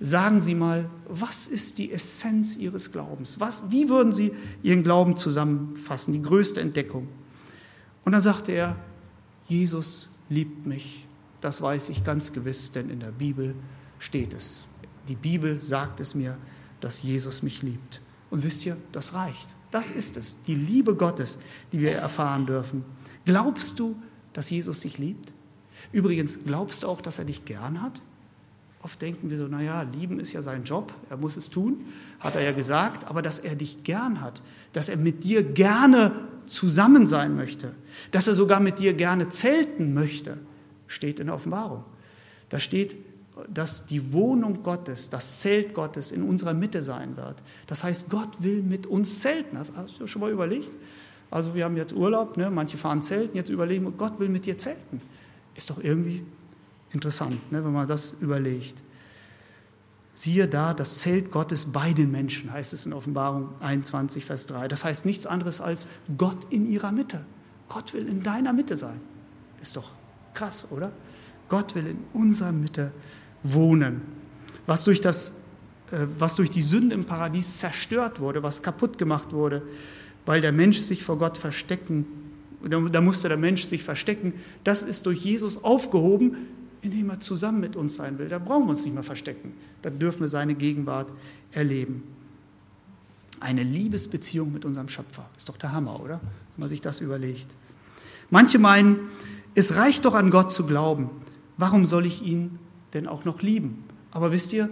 sagen 0.00 0.42
Sie 0.42 0.54
mal, 0.54 0.90
was 1.08 1.48
ist 1.48 1.78
die 1.78 1.92
Essenz 1.92 2.56
Ihres 2.56 2.92
Glaubens? 2.92 3.40
Was, 3.40 3.62
wie 3.70 3.88
würden 3.88 4.12
Sie 4.12 4.32
Ihren 4.62 4.82
Glauben 4.82 5.16
zusammenfassen, 5.16 6.12
die 6.12 6.22
größte 6.22 6.60
Entdeckung? 6.60 7.08
Und 8.04 8.12
dann 8.12 8.20
sagte 8.20 8.52
er, 8.52 8.76
Jesus 9.48 10.08
liebt 10.28 10.66
mich. 10.66 11.06
Das 11.40 11.62
weiß 11.62 11.88
ich 11.88 12.04
ganz 12.04 12.32
gewiss, 12.32 12.72
denn 12.72 12.90
in 12.90 13.00
der 13.00 13.12
Bibel 13.12 13.54
steht 13.98 14.34
es. 14.34 14.66
Die 15.08 15.16
Bibel 15.16 15.60
sagt 15.60 16.00
es 16.00 16.14
mir, 16.14 16.36
dass 16.82 17.02
Jesus 17.02 17.42
mich 17.42 17.62
liebt. 17.62 18.02
Und 18.30 18.44
wisst 18.44 18.66
ihr, 18.66 18.76
das 18.92 19.14
reicht. 19.14 19.48
Das 19.70 19.90
ist 19.90 20.18
es, 20.18 20.36
die 20.46 20.54
Liebe 20.54 20.94
Gottes, 20.94 21.38
die 21.72 21.80
wir 21.80 21.92
erfahren 21.92 22.44
dürfen. 22.44 22.84
Glaubst 23.24 23.78
du, 23.78 23.96
dass 24.34 24.50
Jesus 24.50 24.80
dich 24.80 24.98
liebt? 24.98 25.32
Übrigens, 25.92 26.38
glaubst 26.44 26.82
du 26.82 26.88
auch, 26.88 27.00
dass 27.00 27.18
er 27.18 27.24
dich 27.24 27.44
gern 27.44 27.80
hat? 27.82 28.02
Oft 28.82 29.00
denken 29.00 29.30
wir 29.30 29.38
so, 29.38 29.46
naja, 29.46 29.82
lieben 29.82 30.18
ist 30.18 30.32
ja 30.32 30.42
sein 30.42 30.64
Job, 30.64 30.92
er 31.08 31.16
muss 31.16 31.36
es 31.36 31.50
tun, 31.50 31.86
hat 32.18 32.34
er 32.34 32.42
ja 32.42 32.52
gesagt, 32.52 33.08
aber 33.08 33.22
dass 33.22 33.38
er 33.38 33.54
dich 33.54 33.84
gern 33.84 34.20
hat, 34.20 34.42
dass 34.72 34.88
er 34.88 34.96
mit 34.96 35.22
dir 35.22 35.44
gerne 35.44 36.12
zusammen 36.46 37.06
sein 37.06 37.36
möchte, 37.36 37.74
dass 38.10 38.26
er 38.26 38.34
sogar 38.34 38.58
mit 38.58 38.80
dir 38.80 38.94
gerne 38.94 39.28
zelten 39.28 39.94
möchte, 39.94 40.38
steht 40.88 41.20
in 41.20 41.26
der 41.26 41.36
Offenbarung. 41.36 41.84
Da 42.48 42.58
steht, 42.58 42.96
dass 43.48 43.86
die 43.86 44.12
Wohnung 44.12 44.62
Gottes, 44.62 45.08
das 45.08 45.40
Zelt 45.40 45.74
Gottes 45.74 46.10
in 46.10 46.22
unserer 46.22 46.54
Mitte 46.54 46.82
sein 46.82 47.16
wird. 47.16 47.36
Das 47.66 47.82
heißt, 47.82 48.10
Gott 48.10 48.42
will 48.42 48.62
mit 48.62 48.86
uns 48.86 49.20
zelten. 49.20 49.58
Hast 49.58 49.98
du 49.98 50.06
schon 50.06 50.20
mal 50.20 50.30
überlegt? 50.30 50.70
Also 51.30 51.54
wir 51.54 51.64
haben 51.64 51.76
jetzt 51.76 51.94
Urlaub, 51.94 52.36
ne? 52.36 52.50
manche 52.50 52.76
fahren 52.76 53.00
zelten, 53.00 53.36
jetzt 53.36 53.48
überlegen, 53.48 53.96
Gott 53.96 54.20
will 54.20 54.28
mit 54.28 54.44
dir 54.44 54.58
zelten. 54.58 55.00
Ist 55.54 55.70
doch 55.70 55.82
irgendwie 55.82 56.26
interessant, 56.90 57.50
ne? 57.50 57.64
wenn 57.64 57.72
man 57.72 57.88
das 57.88 58.14
überlegt. 58.20 58.74
Siehe 60.12 60.46
da, 60.46 60.74
das 60.74 60.98
Zelt 60.98 61.30
Gottes 61.30 61.64
bei 61.64 61.94
den 61.94 62.10
Menschen, 62.10 62.52
heißt 62.52 62.74
es 62.74 62.84
in 62.84 62.92
Offenbarung 62.92 63.48
21, 63.60 64.26
Vers 64.26 64.44
3. 64.44 64.68
Das 64.68 64.84
heißt 64.84 65.06
nichts 65.06 65.26
anderes 65.26 65.62
als 65.62 65.88
Gott 66.18 66.36
in 66.50 66.66
ihrer 66.66 66.92
Mitte. 66.92 67.24
Gott 67.70 67.94
will 67.94 68.06
in 68.06 68.22
deiner 68.22 68.52
Mitte 68.52 68.76
sein. 68.76 69.00
Ist 69.62 69.76
doch 69.76 69.90
krass, 70.34 70.66
oder? 70.70 70.92
Gott 71.48 71.74
will 71.74 71.86
in 71.86 72.04
unserer 72.12 72.52
Mitte 72.52 72.92
sein 72.92 73.21
wohnen. 73.42 74.02
Was 74.66 74.84
durch, 74.84 75.00
das, 75.00 75.30
äh, 75.90 76.06
was 76.18 76.34
durch 76.34 76.50
die 76.50 76.62
Sünde 76.62 76.94
im 76.94 77.04
Paradies 77.04 77.58
zerstört 77.58 78.20
wurde, 78.20 78.42
was 78.42 78.62
kaputt 78.62 78.98
gemacht 78.98 79.32
wurde, 79.32 79.62
weil 80.26 80.40
der 80.40 80.52
Mensch 80.52 80.78
sich 80.78 81.02
vor 81.02 81.18
Gott 81.18 81.36
verstecken, 81.36 82.06
da 82.68 83.00
musste 83.00 83.28
der 83.28 83.36
Mensch 83.36 83.64
sich 83.64 83.82
verstecken, 83.82 84.34
das 84.62 84.84
ist 84.84 85.06
durch 85.06 85.24
Jesus 85.24 85.64
aufgehoben, 85.64 86.36
indem 86.80 87.10
er 87.10 87.20
zusammen 87.20 87.60
mit 87.60 87.76
uns 87.76 87.96
sein 87.96 88.18
will. 88.18 88.28
Da 88.28 88.38
brauchen 88.38 88.64
wir 88.64 88.70
uns 88.70 88.84
nicht 88.84 88.94
mehr 88.94 89.02
verstecken. 89.02 89.54
Da 89.82 89.90
dürfen 89.90 90.20
wir 90.20 90.28
seine 90.28 90.54
Gegenwart 90.54 91.10
erleben. 91.52 92.02
Eine 93.40 93.62
Liebesbeziehung 93.64 94.52
mit 94.52 94.64
unserem 94.64 94.88
Schöpfer. 94.88 95.28
Ist 95.36 95.48
doch 95.48 95.56
der 95.56 95.72
Hammer, 95.72 96.00
oder? 96.00 96.20
Wenn 96.56 96.60
man 96.60 96.68
sich 96.68 96.80
das 96.80 97.00
überlegt. 97.00 97.48
Manche 98.30 98.58
meinen, 98.58 99.10
es 99.54 99.74
reicht 99.74 100.04
doch 100.04 100.14
an 100.14 100.30
Gott 100.30 100.52
zu 100.52 100.66
glauben. 100.66 101.10
Warum 101.56 101.86
soll 101.86 102.06
ich 102.06 102.22
ihn 102.22 102.58
denn 102.94 103.08
auch 103.08 103.24
noch 103.24 103.42
lieben. 103.42 103.84
Aber 104.10 104.32
wisst 104.32 104.52
ihr, 104.52 104.68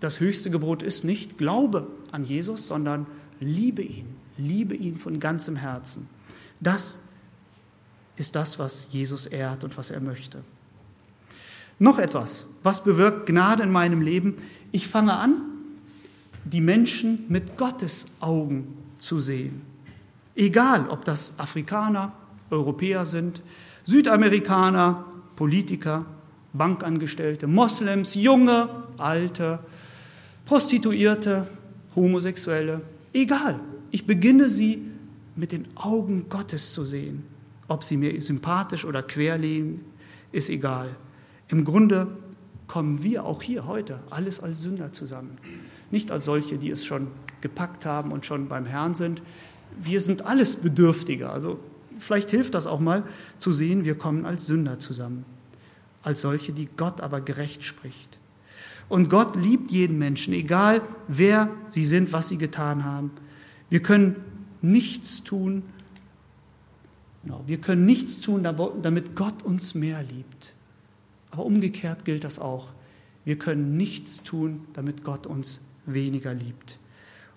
das 0.00 0.20
höchste 0.20 0.50
Gebot 0.50 0.82
ist 0.82 1.04
nicht 1.04 1.38
Glaube 1.38 1.86
an 2.10 2.24
Jesus, 2.24 2.66
sondern 2.66 3.06
liebe 3.40 3.82
ihn, 3.82 4.06
liebe 4.36 4.74
ihn 4.74 4.98
von 4.98 5.20
ganzem 5.20 5.56
Herzen. 5.56 6.08
Das 6.60 6.98
ist 8.16 8.36
das, 8.36 8.58
was 8.58 8.88
Jesus 8.90 9.26
ehrt 9.26 9.64
und 9.64 9.76
was 9.76 9.90
er 9.90 10.00
möchte. 10.00 10.42
Noch 11.78 11.98
etwas, 11.98 12.46
was 12.62 12.84
bewirkt 12.84 13.26
Gnade 13.26 13.62
in 13.62 13.72
meinem 13.72 14.00
Leben? 14.00 14.36
Ich 14.70 14.86
fange 14.86 15.14
an, 15.14 15.42
die 16.44 16.60
Menschen 16.60 17.24
mit 17.28 17.56
Gottes 17.56 18.06
Augen 18.20 18.76
zu 18.98 19.20
sehen. 19.20 19.62
Egal, 20.36 20.88
ob 20.88 21.04
das 21.04 21.32
Afrikaner, 21.38 22.12
Europäer 22.50 23.06
sind, 23.06 23.40
Südamerikaner, 23.84 25.04
Politiker, 25.36 26.06
Bankangestellte, 26.54 27.46
Moslems, 27.46 28.14
Junge, 28.14 28.68
Alte, 28.96 29.58
Prostituierte, 30.46 31.48
Homosexuelle, 31.94 32.80
egal. 33.12 33.60
Ich 33.90 34.06
beginne 34.06 34.48
sie 34.48 34.82
mit 35.36 35.52
den 35.52 35.66
Augen 35.74 36.26
Gottes 36.28 36.72
zu 36.72 36.84
sehen. 36.84 37.24
Ob 37.66 37.82
sie 37.82 37.96
mir 37.96 38.20
sympathisch 38.22 38.84
oder 38.84 39.02
quer 39.02 39.36
liegen, 39.36 39.80
ist 40.32 40.48
egal. 40.48 40.94
Im 41.48 41.64
Grunde 41.64 42.06
kommen 42.66 43.02
wir 43.02 43.24
auch 43.24 43.42
hier 43.42 43.66
heute 43.66 44.00
alles 44.10 44.40
als 44.40 44.62
Sünder 44.62 44.92
zusammen. 44.92 45.38
Nicht 45.90 46.10
als 46.10 46.24
solche, 46.24 46.56
die 46.56 46.70
es 46.70 46.84
schon 46.84 47.08
gepackt 47.40 47.84
haben 47.84 48.12
und 48.12 48.26
schon 48.26 48.48
beim 48.48 48.64
Herrn 48.64 48.94
sind. 48.94 49.22
Wir 49.80 50.00
sind 50.00 50.24
alles 50.24 50.56
Bedürftige. 50.56 51.30
Also 51.30 51.58
vielleicht 51.98 52.30
hilft 52.30 52.54
das 52.54 52.66
auch 52.66 52.80
mal 52.80 53.02
zu 53.38 53.52
sehen, 53.52 53.84
wir 53.84 53.96
kommen 53.96 54.24
als 54.24 54.46
Sünder 54.46 54.78
zusammen 54.78 55.24
als 56.04 56.20
solche, 56.20 56.52
die 56.52 56.68
Gott 56.76 57.00
aber 57.00 57.20
gerecht 57.20 57.64
spricht. 57.64 58.18
Und 58.88 59.08
Gott 59.08 59.36
liebt 59.36 59.70
jeden 59.70 59.98
Menschen, 59.98 60.34
egal 60.34 60.82
wer 61.08 61.50
sie 61.68 61.86
sind, 61.86 62.12
was 62.12 62.28
sie 62.28 62.38
getan 62.38 62.84
haben. 62.84 63.10
Wir 63.70 63.80
können 63.80 64.16
nichts 64.60 65.24
tun, 65.24 65.62
genau, 67.22 67.42
wir 67.46 67.58
können 67.58 67.86
nichts 67.86 68.20
tun, 68.20 68.42
damit 68.42 69.16
Gott 69.16 69.42
uns 69.42 69.74
mehr 69.74 70.02
liebt. 70.02 70.54
Aber 71.30 71.44
umgekehrt 71.46 72.04
gilt 72.04 72.24
das 72.24 72.38
auch. 72.38 72.68
Wir 73.24 73.38
können 73.38 73.76
nichts 73.76 74.22
tun, 74.22 74.66
damit 74.74 75.02
Gott 75.02 75.26
uns 75.26 75.60
weniger 75.86 76.34
liebt. 76.34 76.78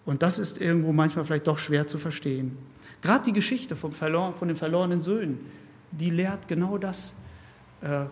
Und 0.05 0.21
das 0.21 0.39
ist 0.39 0.59
irgendwo 0.59 0.93
manchmal 0.93 1.25
vielleicht 1.25 1.47
doch 1.47 1.57
schwer 1.57 1.87
zu 1.87 1.97
verstehen. 1.97 2.57
Gerade 3.01 3.25
die 3.25 3.33
Geschichte 3.33 3.75
vom 3.75 3.91
Verlor 3.91 4.33
von 4.33 4.47
den 4.47 4.57
verlorenen 4.57 5.01
Söhnen, 5.01 5.39
die 5.91 6.09
lehrt 6.09 6.47
genau 6.47 6.77
das. 6.77 7.13
Äh, 7.81 8.05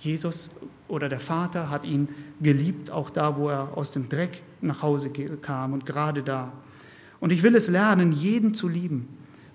Jesus 0.00 0.50
oder 0.88 1.08
der 1.08 1.20
Vater 1.20 1.70
hat 1.70 1.84
ihn 1.84 2.08
geliebt, 2.40 2.90
auch 2.90 3.10
da, 3.10 3.36
wo 3.36 3.48
er 3.48 3.76
aus 3.76 3.92
dem 3.92 4.08
Dreck 4.08 4.42
nach 4.60 4.82
Hause 4.82 5.10
kam 5.42 5.72
und 5.72 5.86
gerade 5.86 6.22
da. 6.22 6.52
Und 7.20 7.32
ich 7.32 7.42
will 7.42 7.54
es 7.54 7.68
lernen, 7.68 8.12
jeden 8.12 8.54
zu 8.54 8.66
lieben, 8.66 9.08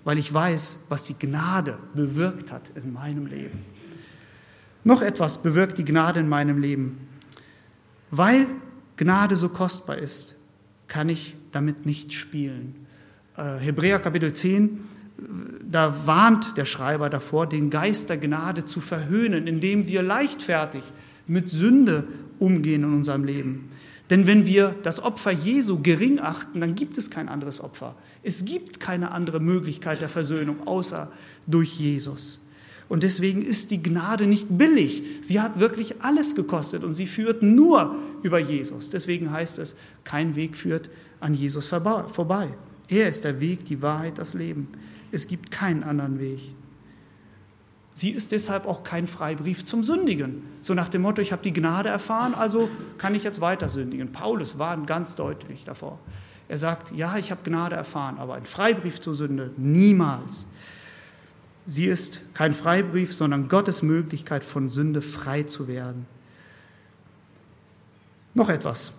weil 0.04 0.18
ich 0.18 0.32
weiß, 0.32 0.78
was 0.88 1.02
die 1.02 1.18
Gnade 1.18 1.78
bewirkt 1.94 2.52
hat 2.52 2.70
in 2.76 2.92
meinem 2.92 3.26
Leben. 3.26 3.64
Noch 4.84 5.02
etwas 5.02 5.42
bewirkt 5.42 5.78
die 5.78 5.84
Gnade 5.84 6.20
in 6.20 6.28
meinem 6.28 6.58
Leben. 6.58 7.08
Weil 8.12 8.46
Gnade 8.96 9.36
so 9.36 9.48
kostbar 9.48 9.98
ist, 9.98 10.36
kann 10.86 11.08
ich 11.08 11.34
damit 11.50 11.86
nicht 11.86 12.12
spielen. 12.12 12.86
Äh, 13.36 13.56
Hebräer 13.58 13.98
Kapitel 13.98 14.32
10 14.32 14.95
da 15.62 16.06
warnt 16.06 16.56
der 16.56 16.64
Schreiber 16.64 17.08
davor, 17.08 17.46
den 17.46 17.70
Geist 17.70 18.10
der 18.10 18.18
Gnade 18.18 18.64
zu 18.64 18.80
verhöhnen, 18.80 19.46
indem 19.46 19.86
wir 19.86 20.02
leichtfertig 20.02 20.82
mit 21.26 21.48
Sünde 21.48 22.04
umgehen 22.38 22.82
in 22.82 22.92
unserem 22.92 23.24
Leben. 23.24 23.70
Denn 24.10 24.26
wenn 24.26 24.46
wir 24.46 24.74
das 24.82 25.02
Opfer 25.02 25.32
Jesu 25.32 25.80
gering 25.82 26.20
achten, 26.20 26.60
dann 26.60 26.74
gibt 26.74 26.96
es 26.96 27.10
kein 27.10 27.28
anderes 27.28 27.60
Opfer. 27.60 27.96
Es 28.22 28.44
gibt 28.44 28.78
keine 28.78 29.10
andere 29.10 29.40
Möglichkeit 29.40 30.00
der 30.00 30.08
Versöhnung 30.08 30.66
außer 30.66 31.10
durch 31.46 31.80
Jesus. 31.80 32.40
Und 32.88 33.02
deswegen 33.02 33.42
ist 33.42 33.72
die 33.72 33.82
Gnade 33.82 34.28
nicht 34.28 34.46
billig. 34.56 35.02
Sie 35.22 35.40
hat 35.40 35.58
wirklich 35.58 36.02
alles 36.02 36.36
gekostet 36.36 36.84
und 36.84 36.94
sie 36.94 37.08
führt 37.08 37.42
nur 37.42 37.96
über 38.22 38.38
Jesus. 38.38 38.90
Deswegen 38.90 39.32
heißt 39.32 39.58
es, 39.58 39.74
kein 40.04 40.36
Weg 40.36 40.56
führt 40.56 40.88
an 41.18 41.34
Jesus 41.34 41.66
vorbei. 41.66 42.48
Er 42.88 43.08
ist 43.08 43.24
der 43.24 43.40
Weg, 43.40 43.64
die 43.64 43.82
Wahrheit, 43.82 44.18
das 44.18 44.34
Leben. 44.34 44.68
Es 45.12 45.28
gibt 45.28 45.50
keinen 45.50 45.82
anderen 45.82 46.18
Weg. 46.18 46.40
Sie 47.92 48.10
ist 48.10 48.32
deshalb 48.32 48.66
auch 48.66 48.84
kein 48.84 49.06
Freibrief 49.06 49.64
zum 49.64 49.82
Sündigen. 49.82 50.42
So 50.60 50.74
nach 50.74 50.90
dem 50.90 51.00
Motto, 51.00 51.22
ich 51.22 51.32
habe 51.32 51.42
die 51.42 51.52
Gnade 51.52 51.88
erfahren, 51.88 52.34
also 52.34 52.68
kann 52.98 53.14
ich 53.14 53.24
jetzt 53.24 53.40
weiter 53.40 53.70
sündigen. 53.70 54.12
Paulus 54.12 54.58
war 54.58 54.76
ganz 54.84 55.14
deutlich 55.14 55.64
davor. 55.64 55.98
Er 56.48 56.58
sagt, 56.58 56.92
ja, 56.94 57.16
ich 57.16 57.30
habe 57.30 57.40
Gnade 57.42 57.74
erfahren, 57.74 58.18
aber 58.18 58.34
ein 58.34 58.44
Freibrief 58.44 59.00
zur 59.00 59.14
Sünde 59.14 59.50
niemals. 59.56 60.46
Sie 61.64 61.86
ist 61.86 62.20
kein 62.34 62.52
Freibrief, 62.52 63.14
sondern 63.14 63.48
Gottes 63.48 63.82
Möglichkeit, 63.82 64.44
von 64.44 64.68
Sünde 64.68 65.00
frei 65.00 65.44
zu 65.44 65.66
werden. 65.66 66.06
Noch 68.34 68.50
etwas. 68.50 68.92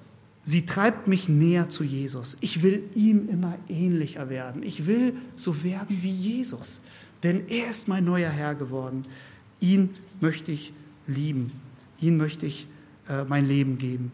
Sie 0.50 0.66
treibt 0.66 1.10
mich 1.10 1.28
näher 1.28 1.68
zu 1.68 1.84
Jesus. 1.84 2.38
Ich 2.39 2.64
will 2.64 2.82
ihm 2.95 3.28
immer 3.28 3.58
ähnlicher 3.68 4.30
werden. 4.30 4.64
Ich 4.64 4.86
will 4.86 5.14
so 5.36 5.62
werden 5.62 5.98
wie 6.02 6.10
Jesus, 6.10 6.80
denn 7.22 7.50
er 7.50 7.70
ist 7.70 7.89
mein 7.89 8.06
neuer 8.06 8.30
Herr 8.30 8.56
geworden. 8.56 9.04
Ihn 9.60 9.89
möchte 10.22 10.54
ich 10.54 10.72
lieben. 11.06 11.52
Ihn 12.00 12.16
möchte 12.16 12.45
ich 12.45 12.66
äh, 13.10 13.26
mein 13.26 13.45
Leben 13.45 13.78
geben. 13.78 14.14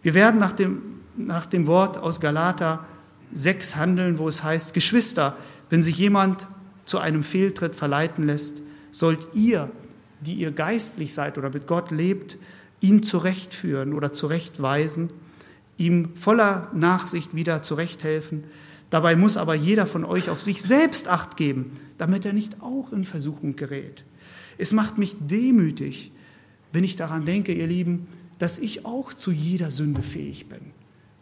Wir 0.00 0.14
werden 0.14 0.38
nach 0.38 0.52
dem, 0.52 0.80
nach 1.16 1.46
dem 1.46 1.66
Wort 1.66 1.98
aus 1.98 2.20
Galater 2.20 2.86
6 3.34 3.74
handeln, 3.74 4.18
wo 4.18 4.28
es 4.28 4.44
heißt, 4.44 4.74
Geschwister, 4.74 5.36
wenn 5.70 5.82
sich 5.82 5.98
jemand 5.98 6.46
zu 6.84 7.00
einem 7.00 7.24
Fehltritt 7.24 7.74
verleiten 7.74 8.26
lässt, 8.28 8.62
sollt 8.92 9.26
ihr, 9.34 9.72
die 10.20 10.34
ihr 10.34 10.52
geistlich 10.52 11.14
seid 11.14 11.36
oder 11.36 11.50
mit 11.50 11.66
Gott 11.66 11.90
lebt, 11.90 12.36
ihn 12.80 13.02
zurechtführen 13.02 13.92
oder 13.92 14.12
zurechtweisen, 14.12 15.10
ihm 15.78 16.14
voller 16.14 16.70
Nachsicht 16.74 17.34
wieder 17.34 17.62
zurechthelfen. 17.62 18.44
Dabei 18.90 19.16
muss 19.16 19.36
aber 19.36 19.54
jeder 19.54 19.86
von 19.86 20.04
euch 20.04 20.28
auf 20.28 20.42
sich 20.42 20.62
selbst 20.62 21.08
acht 21.08 21.36
geben, 21.36 21.76
damit 21.96 22.26
er 22.26 22.32
nicht 22.32 22.60
auch 22.60 22.92
in 22.92 23.04
Versuchung 23.04 23.56
gerät. 23.56 24.04
Es 24.58 24.72
macht 24.72 24.98
mich 24.98 25.16
demütig, 25.20 26.12
wenn 26.72 26.84
ich 26.84 26.96
daran 26.96 27.24
denke, 27.24 27.52
ihr 27.52 27.66
Lieben, 27.66 28.08
dass 28.38 28.58
ich 28.58 28.84
auch 28.84 29.14
zu 29.14 29.30
jeder 29.30 29.70
Sünde 29.70 30.02
fähig 30.02 30.48
bin. 30.48 30.60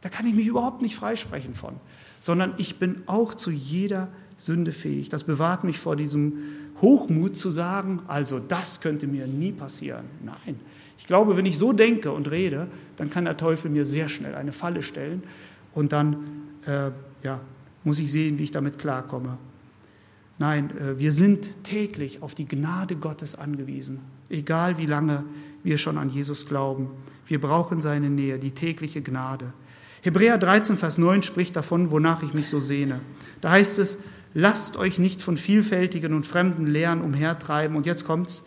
Da 0.01 0.09
kann 0.09 0.27
ich 0.27 0.35
mich 0.35 0.47
überhaupt 0.47 0.83
nicht 0.83 0.97
freisprechen 0.97 1.55
von, 1.55 1.75
sondern 2.21 2.55
ich 2.59 2.79
bin 2.79 3.03
auch 3.07 3.35
zu 3.35 3.51
jeder 3.51 4.09
Sünde 4.37 4.73
fähig. 4.73 5.09
Das 5.09 5.25
bewahrt 5.25 5.65
mich 5.65 5.79
vor 5.79 5.97
diesem 5.97 6.35
Hochmut 6.81 7.37
zu 7.37 7.51
sagen, 7.51 8.03
also 8.07 8.39
das 8.39 8.81
könnte 8.81 9.07
mir 9.07 9.27
nie 9.27 9.53
passieren. 9.53 10.05
Nein, 10.25 10.61
ich 10.99 11.07
glaube, 11.07 11.37
wenn 11.37 11.47
ich 11.47 11.59
so 11.59 11.73
denke 11.73 12.13
und 12.13 12.31
rede, 12.31 12.69
dann 12.97 13.11
kann 13.11 13.25
der 13.25 13.37
Teufel 13.37 13.71
mir 13.71 13.87
sehr 13.87 14.09
schnell 14.09 14.35
eine 14.35 14.53
Falle 14.53 14.83
stellen 14.83 15.23
und 15.75 15.93
dann 15.93 16.17
äh, 16.67 16.91
ja, 17.23 17.41
muss 17.85 17.99
ich 17.99 18.11
sehen, 18.11 18.39
wie 18.39 18.45
ich 18.45 18.51
damit 18.51 18.79
klarkomme. 18.79 19.39
Nein, 20.39 20.71
äh, 20.79 20.99
wir 20.99 21.13
sind 21.13 21.65
täglich 21.65 22.23
auf 22.23 22.35
die 22.35 22.47
Gnade 22.47 22.97
Gottes 22.97 23.35
angewiesen, 23.35 24.01
egal 24.29 24.79
wie 24.79 24.87
lange 24.87 25.25
wir 25.63 25.79
schon 25.79 25.99
an 25.99 26.09
Jesus 26.09 26.47
glauben. 26.47 26.91
Wir 27.27 27.41
brauchen 27.41 27.81
seine 27.81 28.11
Nähe, 28.11 28.39
die 28.39 28.53
tägliche 28.53 29.03
Gnade. 29.03 29.53
Hebräer 30.03 30.39
13, 30.39 30.77
Vers 30.77 30.99
9 30.99 31.23
spricht 31.23 31.57
davon, 31.57 31.91
wonach 31.91 32.23
ich 32.23 32.33
mich 32.33 32.49
so 32.49 32.61
sehne. 32.61 33.01
Da 33.41 33.51
heißt 33.51 33.79
es, 33.81 33.99
lasst 34.35 34.77
euch 34.77 34.99
nicht 34.99 35.23
von 35.23 35.37
vielfältigen 35.37 36.13
und 36.13 36.27
fremden 36.27 36.67
Lehren 36.67 37.01
umhertreiben. 37.01 37.77
Und 37.77 37.87
jetzt 37.87 38.05
kommt's, 38.05 38.45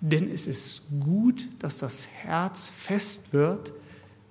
denn 0.00 0.28
es 0.28 0.46
ist 0.46 0.82
gut, 0.98 1.46
dass 1.60 1.78
das 1.78 2.06
Herz 2.06 2.66
fest 2.66 3.32
wird. 3.32 3.72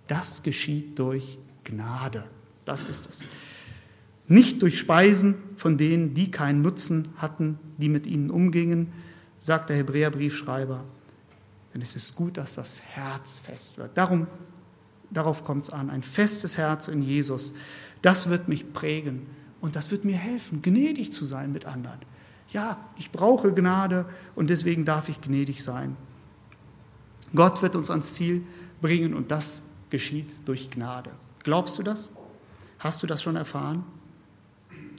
Das 0.08 0.44
geschieht 0.44 0.98
durch 1.00 1.38
Gnade. 1.64 2.26
Das 2.64 2.84
ist 2.84 3.08
es. 3.10 3.24
Nicht 4.28 4.62
durch 4.62 4.80
Speisen 4.80 5.36
von 5.56 5.78
denen, 5.78 6.14
die 6.14 6.32
keinen 6.32 6.62
Nutzen 6.62 7.10
hatten, 7.18 7.60
die 7.78 7.90
mit 7.90 8.08
ihnen 8.08 8.32
umgingen, 8.32 8.92
sagt 9.38 9.70
der 9.70 9.78
Hebräerbriefschreiber, 9.78 10.84
denn 11.74 11.82
es 11.82 11.96
ist 11.96 12.16
gut, 12.16 12.38
dass 12.38 12.56
das 12.56 12.82
Herz 12.82 13.38
fest 13.38 13.78
wird. 13.78 13.98
Darum, 13.98 14.28
darauf 15.12 15.44
kommt 15.44 15.66
es 15.66 15.70
an. 15.70 15.90
Ein 15.90 16.02
festes 16.02 16.58
Herz 16.58 16.88
in 16.88 17.02
Jesus. 17.02 17.54
Das 18.02 18.30
wird 18.30 18.48
mich 18.48 18.74
prägen 18.74 19.28
und 19.62 19.76
das 19.76 19.92
wird 19.92 20.06
mir 20.06 20.16
helfen, 20.16 20.62
gnädig 20.62 21.12
zu 21.12 21.26
sein 21.26 21.52
mit 21.52 21.66
anderen. 21.66 22.00
Ja, 22.50 22.80
ich 22.98 23.12
brauche 23.12 23.54
Gnade 23.54 24.06
und 24.36 24.50
deswegen 24.50 24.86
darf 24.86 25.10
ich 25.10 25.22
gnädig 25.22 25.64
sein. 25.64 25.98
Gott 27.34 27.62
wird 27.62 27.76
uns 27.76 27.90
ans 27.90 28.14
Ziel 28.14 28.44
bringen 28.82 29.14
und 29.14 29.32
das 29.32 29.64
geschieht 29.90 30.48
durch 30.48 30.70
Gnade. 30.70 31.12
Glaubst 31.44 31.78
du 31.78 31.84
das? 31.84 32.10
Hast 32.80 33.04
du 33.04 33.08
das 33.08 33.22
schon 33.22 33.36
erfahren? 33.36 33.84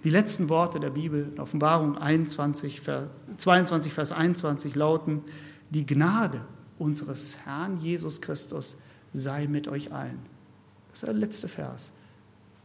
Die 0.05 0.11
letzten 0.11 0.49
Worte 0.49 0.79
der 0.79 0.91
Bibel, 0.91 1.33
Offenbarung 1.39 1.99
21, 1.99 2.81
Vers, 2.81 3.09
22, 3.39 3.93
Vers 3.93 4.13
21 4.13 4.75
lauten, 4.75 5.23
die 5.71 5.85
Gnade 5.85 6.43
unseres 6.79 7.37
Herrn 7.45 7.79
Jesus 7.79 8.21
Christus 8.21 8.77
sei 9.13 9.47
mit 9.47 9.67
euch 9.67 9.93
allen. 9.93 10.19
Das 10.91 11.03
ist 11.03 11.07
der 11.07 11.15
letzte 11.15 11.49
Vers. 11.49 11.93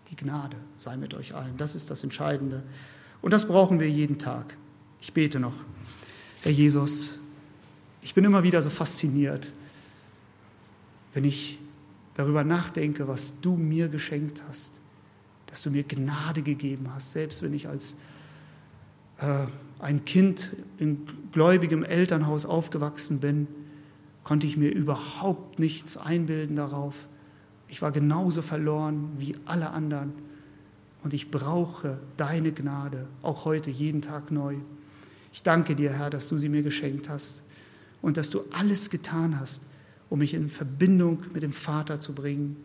Die 0.09 0.15
Gnade 0.15 0.57
sei 0.77 0.97
mit 0.97 1.13
euch 1.13 1.33
allen. 1.33 1.57
Das 1.57 1.73
ist 1.75 1.89
das 1.89 2.03
Entscheidende. 2.03 2.63
Und 3.21 3.31
das 3.31 3.47
brauchen 3.47 3.79
wir 3.79 3.89
jeden 3.89 4.19
Tag. 4.19 4.57
Ich 4.99 5.13
bete 5.13 5.39
noch. 5.39 5.55
Herr 6.43 6.51
Jesus, 6.51 7.13
ich 8.01 8.13
bin 8.13 8.25
immer 8.25 8.43
wieder 8.43 8.61
so 8.61 8.69
fasziniert, 8.69 9.51
wenn 11.13 11.23
ich 11.23 11.59
darüber 12.21 12.43
nachdenke, 12.43 13.07
was 13.07 13.41
du 13.41 13.57
mir 13.57 13.87
geschenkt 13.87 14.43
hast, 14.47 14.73
dass 15.47 15.63
du 15.63 15.71
mir 15.71 15.83
Gnade 15.83 16.43
gegeben 16.43 16.87
hast, 16.93 17.13
selbst 17.13 17.41
wenn 17.41 17.51
ich 17.53 17.67
als 17.67 17.95
äh, 19.17 19.47
ein 19.79 20.05
Kind 20.05 20.51
in 20.77 21.07
gläubigem 21.31 21.83
Elternhaus 21.83 22.45
aufgewachsen 22.45 23.19
bin, 23.19 23.47
konnte 24.23 24.45
ich 24.45 24.55
mir 24.55 24.69
überhaupt 24.69 25.57
nichts 25.57 25.97
einbilden 25.97 26.55
darauf. 26.55 26.93
Ich 27.67 27.81
war 27.81 27.91
genauso 27.91 28.43
verloren 28.43 29.09
wie 29.17 29.35
alle 29.45 29.71
anderen 29.71 30.13
und 31.03 31.15
ich 31.15 31.31
brauche 31.31 31.99
deine 32.17 32.51
Gnade, 32.51 33.07
auch 33.23 33.45
heute, 33.45 33.71
jeden 33.71 34.03
Tag 34.03 34.29
neu. 34.29 34.57
Ich 35.33 35.41
danke 35.41 35.75
dir, 35.75 35.91
Herr, 35.91 36.11
dass 36.11 36.27
du 36.27 36.37
sie 36.37 36.49
mir 36.49 36.61
geschenkt 36.61 37.09
hast 37.09 37.41
und 38.03 38.17
dass 38.17 38.29
du 38.29 38.41
alles 38.51 38.91
getan 38.91 39.39
hast, 39.39 39.61
um 40.11 40.19
mich 40.19 40.33
in 40.33 40.49
Verbindung 40.49 41.23
mit 41.33 41.41
dem 41.41 41.53
Vater 41.53 42.01
zu 42.01 42.13
bringen. 42.13 42.57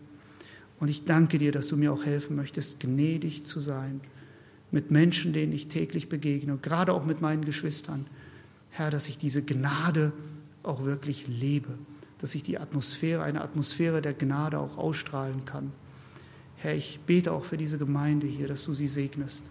Und 0.80 0.88
ich 0.88 1.04
danke 1.04 1.38
dir, 1.38 1.52
dass 1.52 1.68
du 1.68 1.76
mir 1.76 1.92
auch 1.92 2.04
helfen 2.04 2.34
möchtest, 2.34 2.80
gnädig 2.80 3.44
zu 3.44 3.60
sein 3.60 4.00
mit 4.72 4.90
Menschen, 4.90 5.32
denen 5.32 5.52
ich 5.52 5.68
täglich 5.68 6.08
begegne, 6.08 6.58
gerade 6.60 6.92
auch 6.92 7.04
mit 7.04 7.20
meinen 7.20 7.44
Geschwistern. 7.44 8.08
Herr, 8.70 8.90
dass 8.90 9.08
ich 9.08 9.16
diese 9.16 9.44
Gnade 9.44 10.12
auch 10.64 10.84
wirklich 10.84 11.28
lebe, 11.28 11.78
dass 12.18 12.34
ich 12.34 12.42
die 12.42 12.58
Atmosphäre, 12.58 13.22
eine 13.22 13.42
Atmosphäre 13.42 14.02
der 14.02 14.14
Gnade 14.14 14.58
auch 14.58 14.76
ausstrahlen 14.76 15.44
kann. 15.44 15.70
Herr, 16.56 16.74
ich 16.74 16.98
bete 17.06 17.30
auch 17.30 17.44
für 17.44 17.56
diese 17.56 17.78
Gemeinde 17.78 18.26
hier, 18.26 18.48
dass 18.48 18.64
du 18.64 18.74
sie 18.74 18.88
segnest, 18.88 19.44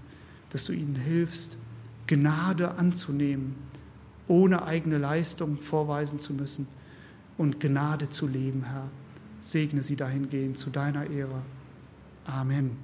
dass 0.50 0.66
du 0.66 0.74
ihnen 0.74 0.98
hilfst, 0.98 1.58
Gnade 2.08 2.72
anzunehmen, 2.72 3.56
ohne 4.28 4.66
eigene 4.66 4.98
Leistung 4.98 5.60
vorweisen 5.62 6.20
zu 6.20 6.34
müssen 6.34 6.68
und 7.38 7.60
Gnade 7.60 8.10
zu 8.10 8.28
leben, 8.28 8.64
Herr. 8.64 8.90
Segne 9.42 9.84
sie 9.84 9.96
dahingehend 9.96 10.58
zu 10.58 10.70
deiner 10.70 11.10
Ehre. 11.10 11.42
Amen. 12.26 12.78